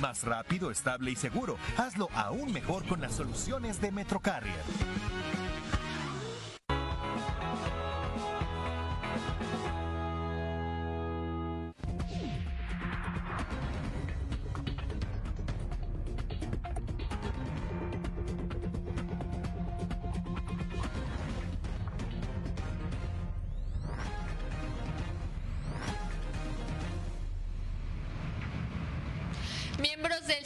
Más 0.00 0.24
rápido, 0.24 0.70
estable 0.70 1.10
y 1.10 1.16
seguro. 1.16 1.56
Hazlo 1.76 2.08
aún 2.14 2.52
mejor 2.52 2.86
con 2.86 3.00
las 3.00 3.14
soluciones 3.14 3.80
de 3.80 3.92
Metrocarrier. 3.92 4.56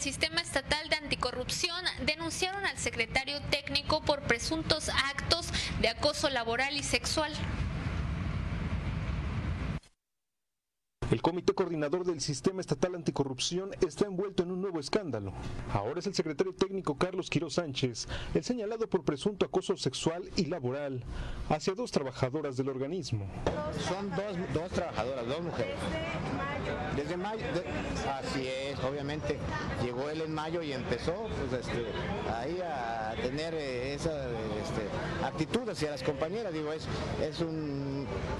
Sistema 0.04 0.42
Estatal 0.42 0.86
de 0.90 0.96
Anticorrupción 0.96 1.82
denunciaron 2.04 2.66
al 2.66 2.76
secretario 2.76 3.40
técnico 3.48 4.02
por 4.02 4.20
presuntos 4.20 4.90
actos 4.90 5.48
de 5.80 5.88
acoso 5.88 6.28
laboral 6.28 6.76
y 6.76 6.82
sexual. 6.82 7.32
El 11.10 11.22
Comité 11.34 11.52
Coordinador 11.52 12.04
del 12.06 12.20
Sistema 12.20 12.60
Estatal 12.60 12.94
Anticorrupción 12.94 13.70
está 13.84 14.06
envuelto 14.06 14.44
en 14.44 14.52
un 14.52 14.60
nuevo 14.60 14.78
escándalo. 14.78 15.32
Ahora 15.72 15.98
es 15.98 16.06
el 16.06 16.14
secretario 16.14 16.54
técnico 16.54 16.96
Carlos 16.96 17.28
Quiroz 17.28 17.54
Sánchez, 17.54 18.06
el 18.34 18.44
señalado 18.44 18.88
por 18.88 19.02
presunto 19.02 19.44
acoso 19.44 19.76
sexual 19.76 20.22
y 20.36 20.44
laboral 20.44 21.02
hacia 21.48 21.74
dos 21.74 21.90
trabajadoras 21.90 22.56
del 22.56 22.68
organismo. 22.68 23.26
Son 23.88 24.10
dos, 24.10 24.36
dos 24.54 24.70
trabajadoras, 24.70 25.26
dos 25.26 25.42
mujeres. 25.42 25.74
Desde 26.94 27.16
mayo, 27.16 27.40
de- 27.52 28.08
así 28.10 28.46
es, 28.46 28.78
obviamente. 28.84 29.36
Llegó 29.82 30.08
él 30.10 30.20
en 30.20 30.32
mayo 30.32 30.62
y 30.62 30.70
empezó 30.72 31.14
pues, 31.50 31.66
este, 31.66 31.84
ahí 32.32 32.60
a 32.64 33.12
tener 33.20 33.54
eh, 33.54 33.94
esa 33.94 34.28
este, 34.30 35.26
actitud 35.26 35.68
hacia 35.68 35.90
las 35.90 36.04
compañeras. 36.04 36.52
Digo, 36.52 36.72
es, 36.72 36.86
es 37.20 37.40
un 37.40 37.93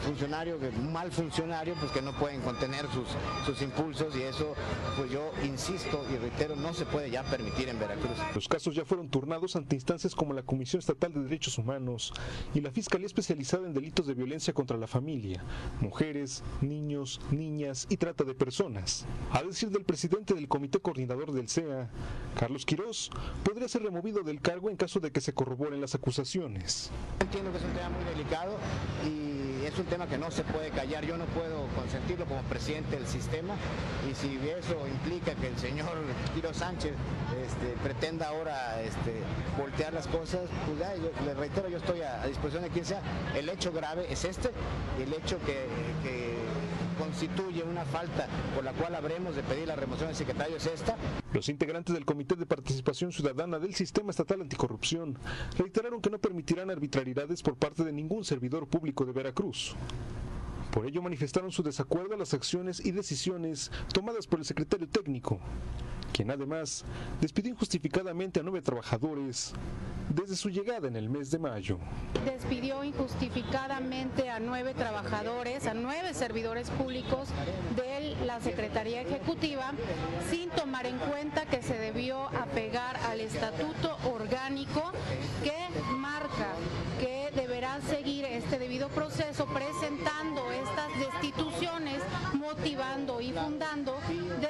funcionario, 0.04 0.58
un 0.78 0.92
mal 0.92 1.10
funcionario, 1.12 1.74
pues 1.80 1.92
que 1.92 2.02
no 2.02 2.12
pueden 2.12 2.40
contener 2.42 2.86
sus, 2.92 3.08
sus 3.46 3.62
impulsos 3.62 4.14
y 4.16 4.22
eso, 4.22 4.54
pues 4.96 5.10
yo 5.10 5.32
insisto 5.44 6.04
y 6.12 6.16
reitero, 6.16 6.56
no 6.56 6.74
se 6.74 6.86
puede 6.86 7.10
ya 7.10 7.22
permitir 7.24 7.68
en 7.68 7.78
Veracruz. 7.78 8.16
Los 8.34 8.48
casos 8.48 8.74
ya 8.74 8.84
fueron 8.84 9.08
turnados 9.08 9.56
ante 9.56 9.76
instancias 9.76 10.14
como 10.14 10.32
la 10.32 10.42
Comisión 10.42 10.80
Estatal 10.80 11.12
de 11.12 11.22
Derechos 11.22 11.58
Humanos 11.58 12.12
y 12.54 12.60
la 12.60 12.70
Fiscalía 12.70 13.06
Especializada 13.06 13.66
en 13.66 13.74
Delitos 13.74 14.06
de 14.06 14.14
Violencia 14.14 14.52
contra 14.52 14.76
la 14.76 14.86
Familia, 14.86 15.42
mujeres, 15.80 16.42
niños, 16.60 17.20
niñas 17.30 17.86
y 17.88 17.96
trata 17.96 18.24
de 18.24 18.34
personas. 18.34 19.06
A 19.32 19.42
decir 19.42 19.70
del 19.70 19.84
presidente 19.84 20.34
del 20.34 20.48
Comité 20.48 20.80
Coordinador 20.80 21.32
del 21.32 21.48
CEA, 21.48 21.90
Carlos 22.38 22.64
Quirós, 22.64 23.10
podría 23.44 23.68
ser 23.68 23.82
removido 23.82 24.22
del 24.22 24.40
cargo 24.40 24.70
en 24.70 24.76
caso 24.76 25.00
de 25.00 25.10
que 25.10 25.20
se 25.20 25.32
corroboren 25.32 25.80
las 25.80 25.94
acusaciones. 25.94 26.90
Entiendo 27.20 27.50
que 27.52 27.58
es 27.58 27.64
un 27.64 27.72
tema 27.72 27.90
muy 27.90 28.04
delicado 28.04 28.56
y 29.06 29.33
es 29.66 29.78
un 29.78 29.86
tema 29.86 30.06
que 30.06 30.18
no 30.18 30.30
se 30.30 30.42
puede 30.44 30.70
callar. 30.70 31.04
Yo 31.04 31.16
no 31.16 31.24
puedo 31.26 31.66
consentirlo 31.74 32.26
como 32.26 32.42
presidente 32.42 32.96
del 32.96 33.06
sistema 33.06 33.54
y 34.10 34.14
si 34.14 34.38
eso 34.48 34.86
implica 34.86 35.34
que 35.34 35.48
el 35.48 35.58
señor 35.58 35.92
Tiro 36.34 36.52
Sánchez 36.52 36.92
este, 37.44 37.66
pretenda 37.82 38.28
ahora 38.28 38.80
este, 38.82 39.20
voltear 39.58 39.92
las 39.92 40.06
cosas, 40.06 40.42
pues 40.66 40.78
ya, 40.78 40.94
yo, 40.96 41.10
le 41.24 41.34
reitero, 41.34 41.68
yo 41.68 41.78
estoy 41.78 42.02
a, 42.02 42.26
disposición 42.26 42.64
de 42.64 42.70
quien 42.70 42.84
sea. 42.84 43.00
El 43.34 43.48
hecho 43.48 43.72
grave 43.72 44.06
es 44.10 44.24
este 44.24 44.50
el 45.00 45.12
hecho 45.12 45.38
que 45.44 46.43
constituye 46.94 47.62
una 47.62 47.84
falta 47.84 48.26
por 48.54 48.64
la 48.64 48.72
cual 48.72 48.94
habremos 48.94 49.36
de 49.36 49.42
pedir 49.42 49.68
la 49.68 49.76
remoción 49.76 50.08
del 50.08 50.16
secretario 50.16 50.56
es 50.56 50.66
esta. 50.66 50.96
Los 51.32 51.48
integrantes 51.48 51.94
del 51.94 52.04
Comité 52.04 52.36
de 52.36 52.46
Participación 52.46 53.12
Ciudadana 53.12 53.58
del 53.58 53.74
Sistema 53.74 54.10
Estatal 54.10 54.40
Anticorrupción 54.40 55.18
reiteraron 55.58 56.00
que 56.00 56.10
no 56.10 56.18
permitirán 56.18 56.70
arbitrariedades 56.70 57.42
por 57.42 57.56
parte 57.56 57.84
de 57.84 57.92
ningún 57.92 58.24
servidor 58.24 58.66
público 58.66 59.04
de 59.04 59.12
Veracruz. 59.12 59.74
Por 60.70 60.86
ello 60.86 61.02
manifestaron 61.02 61.52
su 61.52 61.62
desacuerdo 61.62 62.14
a 62.14 62.18
las 62.18 62.34
acciones 62.34 62.84
y 62.84 62.90
decisiones 62.90 63.70
tomadas 63.92 64.26
por 64.26 64.40
el 64.40 64.44
secretario 64.44 64.88
técnico, 64.88 65.38
quien 66.14 66.30
además 66.30 66.84
despidió 67.20 67.50
injustificadamente 67.50 68.38
a 68.38 68.44
nueve 68.44 68.62
trabajadores 68.62 69.52
desde 70.08 70.36
su 70.36 70.48
llegada 70.48 70.86
en 70.86 70.94
el 70.94 71.10
mes 71.10 71.30
de 71.32 71.40
mayo. 71.40 71.78
despidió 72.24 72.84
injustificadamente 72.84 74.30
a 74.30 74.38
nueve 74.38 74.74
trabajadores, 74.74 75.66
a 75.66 75.74
nueve 75.74 76.14
servidores 76.14 76.70
públicos 76.70 77.30
de 77.74 78.14
la 78.24 78.40
Secretaría 78.40 79.00
Ejecutiva, 79.02 79.72
sin 80.30 80.50
tomar 80.50 80.86
en 80.86 80.98
cuenta 80.98 81.46
que 81.46 81.62
se 81.62 81.76
debió 81.76 82.28
apegar 82.28 82.96
al 83.08 83.20
estatuto 83.20 83.96
orgánico 84.04 84.92
que 85.42 85.56
marca 85.96 86.52
que 87.00 87.30
deberá 87.34 87.80
seguir 87.80 88.24
este 88.26 88.58
debido 88.58 88.88
proceso 88.90 89.46
presentando 89.46 90.52
estas 90.52 90.90
destituciones, 90.98 92.00
motivando 92.34 93.20
y 93.20 93.32
fundando 93.32 93.96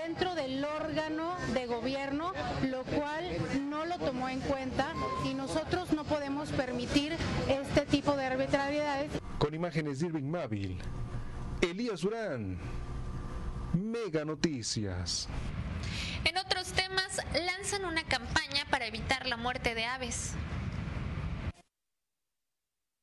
dentro 0.03 0.35
del 0.35 0.65
órgano 0.65 1.37
de 1.53 1.67
gobierno, 1.67 2.33
lo 2.69 2.83
cual 2.85 3.25
no 3.69 3.85
lo 3.87 3.99
tomó 3.99 4.29
en 4.29 4.41
cuenta 4.41 4.93
y 5.25 5.35
nosotros 5.35 5.93
no 5.93 6.05
podemos 6.05 6.51
permitir 6.51 7.17
este 7.49 7.87
tipo 7.87 8.17
de 8.17 8.27
arbitrariedades. 8.27 9.11
Con 9.39 9.55
imágenes 9.55 10.01
de 10.01 10.07
Irving 10.07 10.31
Mávil, 10.31 10.79
Elías 11.61 12.01
Durán, 12.01 12.59
Mega 13.73 14.25
Noticias. 14.25 15.29
En 16.25 16.39
otros 16.39 16.73
temas, 16.73 17.21
lanzan 17.47 17.85
una 17.85 18.03
campaña 18.05 18.65
para 18.71 18.87
evitar 18.87 19.27
la 19.27 19.37
muerte 19.37 19.75
de 19.75 19.85
aves. 19.85 20.33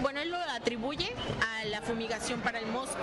bueno, 0.00 0.20
él 0.20 0.30
lo 0.30 0.38
atribuye 0.38 1.12
a 1.40 1.64
la 1.64 1.82
fumigación 1.82 2.40
para 2.40 2.60
el 2.60 2.66
mosco. 2.66 3.00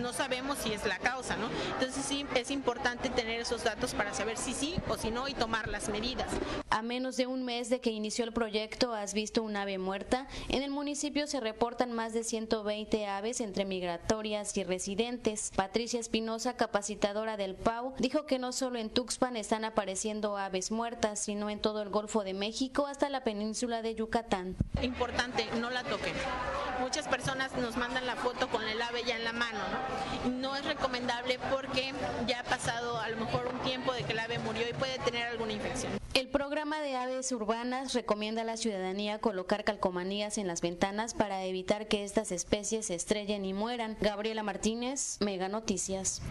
No 0.00 0.12
sabemos 0.12 0.58
si 0.58 0.72
es 0.72 0.84
la 0.86 0.98
causa, 0.98 1.36
¿no? 1.36 1.48
Entonces 1.74 2.04
sí 2.04 2.26
es 2.34 2.50
importante 2.50 3.08
tener 3.10 3.40
esos 3.40 3.64
datos 3.64 3.94
para 3.94 4.12
saber 4.14 4.36
si 4.36 4.52
sí 4.52 4.74
o 4.88 4.96
si 4.96 5.10
no 5.10 5.28
y 5.28 5.34
tomar 5.34 5.68
las 5.68 5.88
medidas. 5.88 6.28
A 6.70 6.82
menos 6.82 7.16
de 7.16 7.26
un 7.26 7.44
mes 7.44 7.70
de 7.70 7.80
que 7.80 7.90
inició 7.90 8.24
el 8.24 8.32
proyecto 8.32 8.94
Has 8.94 9.14
visto 9.14 9.42
un 9.42 9.56
ave 9.56 9.78
muerta, 9.78 10.26
en 10.48 10.62
el 10.62 10.70
municipio 10.70 11.26
se 11.26 11.40
reportan 11.40 11.92
más 11.92 12.12
de 12.12 12.24
120 12.24 13.06
aves 13.06 13.40
entre 13.40 13.64
migratorias 13.64 14.56
y 14.56 14.64
residentes. 14.64 15.50
Patricia 15.54 16.00
Espinosa, 16.00 16.56
capacitadora 16.56 17.36
del 17.36 17.54
PAU, 17.54 17.94
dijo 17.98 18.26
que 18.26 18.38
no 18.38 18.52
solo 18.52 18.78
en 18.78 18.90
Tuxpan 18.90 19.36
están 19.36 19.64
apareciendo 19.64 20.36
aves 20.36 20.70
muertas, 20.70 21.18
sino 21.18 21.50
en 21.50 21.60
todo 21.60 21.82
el 21.82 21.90
Golfo 21.90 22.24
de 22.24 22.34
México 22.34 22.86
hasta 22.86 23.08
la 23.08 23.24
península 23.24 23.82
de 23.82 23.94
Yucatán. 23.94 24.56
Importante, 24.82 25.46
no 25.60 25.70
la 25.70 25.82
toquen. 25.84 26.14
Muchas 26.80 27.08
personas 27.08 27.52
nos 27.56 27.76
mandan 27.76 28.06
la 28.06 28.16
foto 28.16 28.48
con 28.48 28.62
el 28.66 28.80
ave 28.82 29.02
ya 29.04 29.16
en 29.16 29.24
la 29.24 29.32
mano, 29.32 29.58
¿no? 29.58 29.83
No 30.40 30.56
es 30.56 30.64
recomendable 30.64 31.38
porque 31.50 31.92
ya 32.26 32.40
ha 32.40 32.44
pasado 32.44 32.98
a 32.98 33.08
lo 33.08 33.16
mejor 33.16 33.46
un 33.52 33.60
tiempo 33.60 33.92
de 33.92 34.02
que 34.04 34.12
el 34.12 34.18
ave 34.18 34.38
murió 34.38 34.68
y 34.68 34.72
puede 34.72 34.98
tener 35.00 35.26
alguna 35.28 35.52
infección. 35.52 35.92
El 36.14 36.28
programa 36.28 36.80
de 36.80 36.96
aves 36.96 37.32
urbanas 37.32 37.92
recomienda 37.92 38.42
a 38.42 38.44
la 38.44 38.56
ciudadanía 38.56 39.18
colocar 39.18 39.64
calcomanías 39.64 40.38
en 40.38 40.46
las 40.46 40.60
ventanas 40.60 41.12
para 41.12 41.42
evitar 41.44 41.88
que 41.88 42.04
estas 42.04 42.30
especies 42.30 42.86
se 42.86 42.94
estrellen 42.94 43.44
y 43.44 43.52
mueran. 43.52 43.96
Gabriela 44.00 44.42
Martínez, 44.42 45.18
Mega 45.20 45.48
Noticias. 45.48 46.22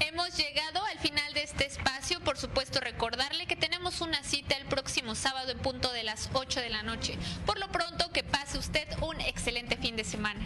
Hemos 0.00 0.36
llegado 0.36 0.84
al 0.84 0.98
final 0.98 1.32
de 1.34 1.42
este 1.42 1.66
espacio. 1.66 2.20
Por 2.20 2.36
supuesto, 2.36 2.78
recordarle 2.80 3.46
que 3.46 3.56
tenemos 3.56 4.00
una 4.00 4.22
cita 4.22 4.56
el 4.56 4.66
próximo 4.66 5.14
sábado 5.14 5.50
en 5.50 5.58
punto 5.58 5.92
de 5.92 6.04
las 6.04 6.30
8 6.34 6.60
de 6.60 6.68
la 6.68 6.82
noche. 6.82 7.16
Por 7.46 7.58
lo 7.58 7.68
pronto, 7.72 8.10
que 8.12 8.22
pase 8.22 8.58
usted 8.58 8.86
un 9.02 9.20
excelente 9.20 9.76
fin 9.76 9.96
de 9.96 10.04
semana. 10.04 10.44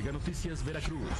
Mega 0.00 0.12
Noticias 0.12 0.62
Veracruz. 0.64 1.10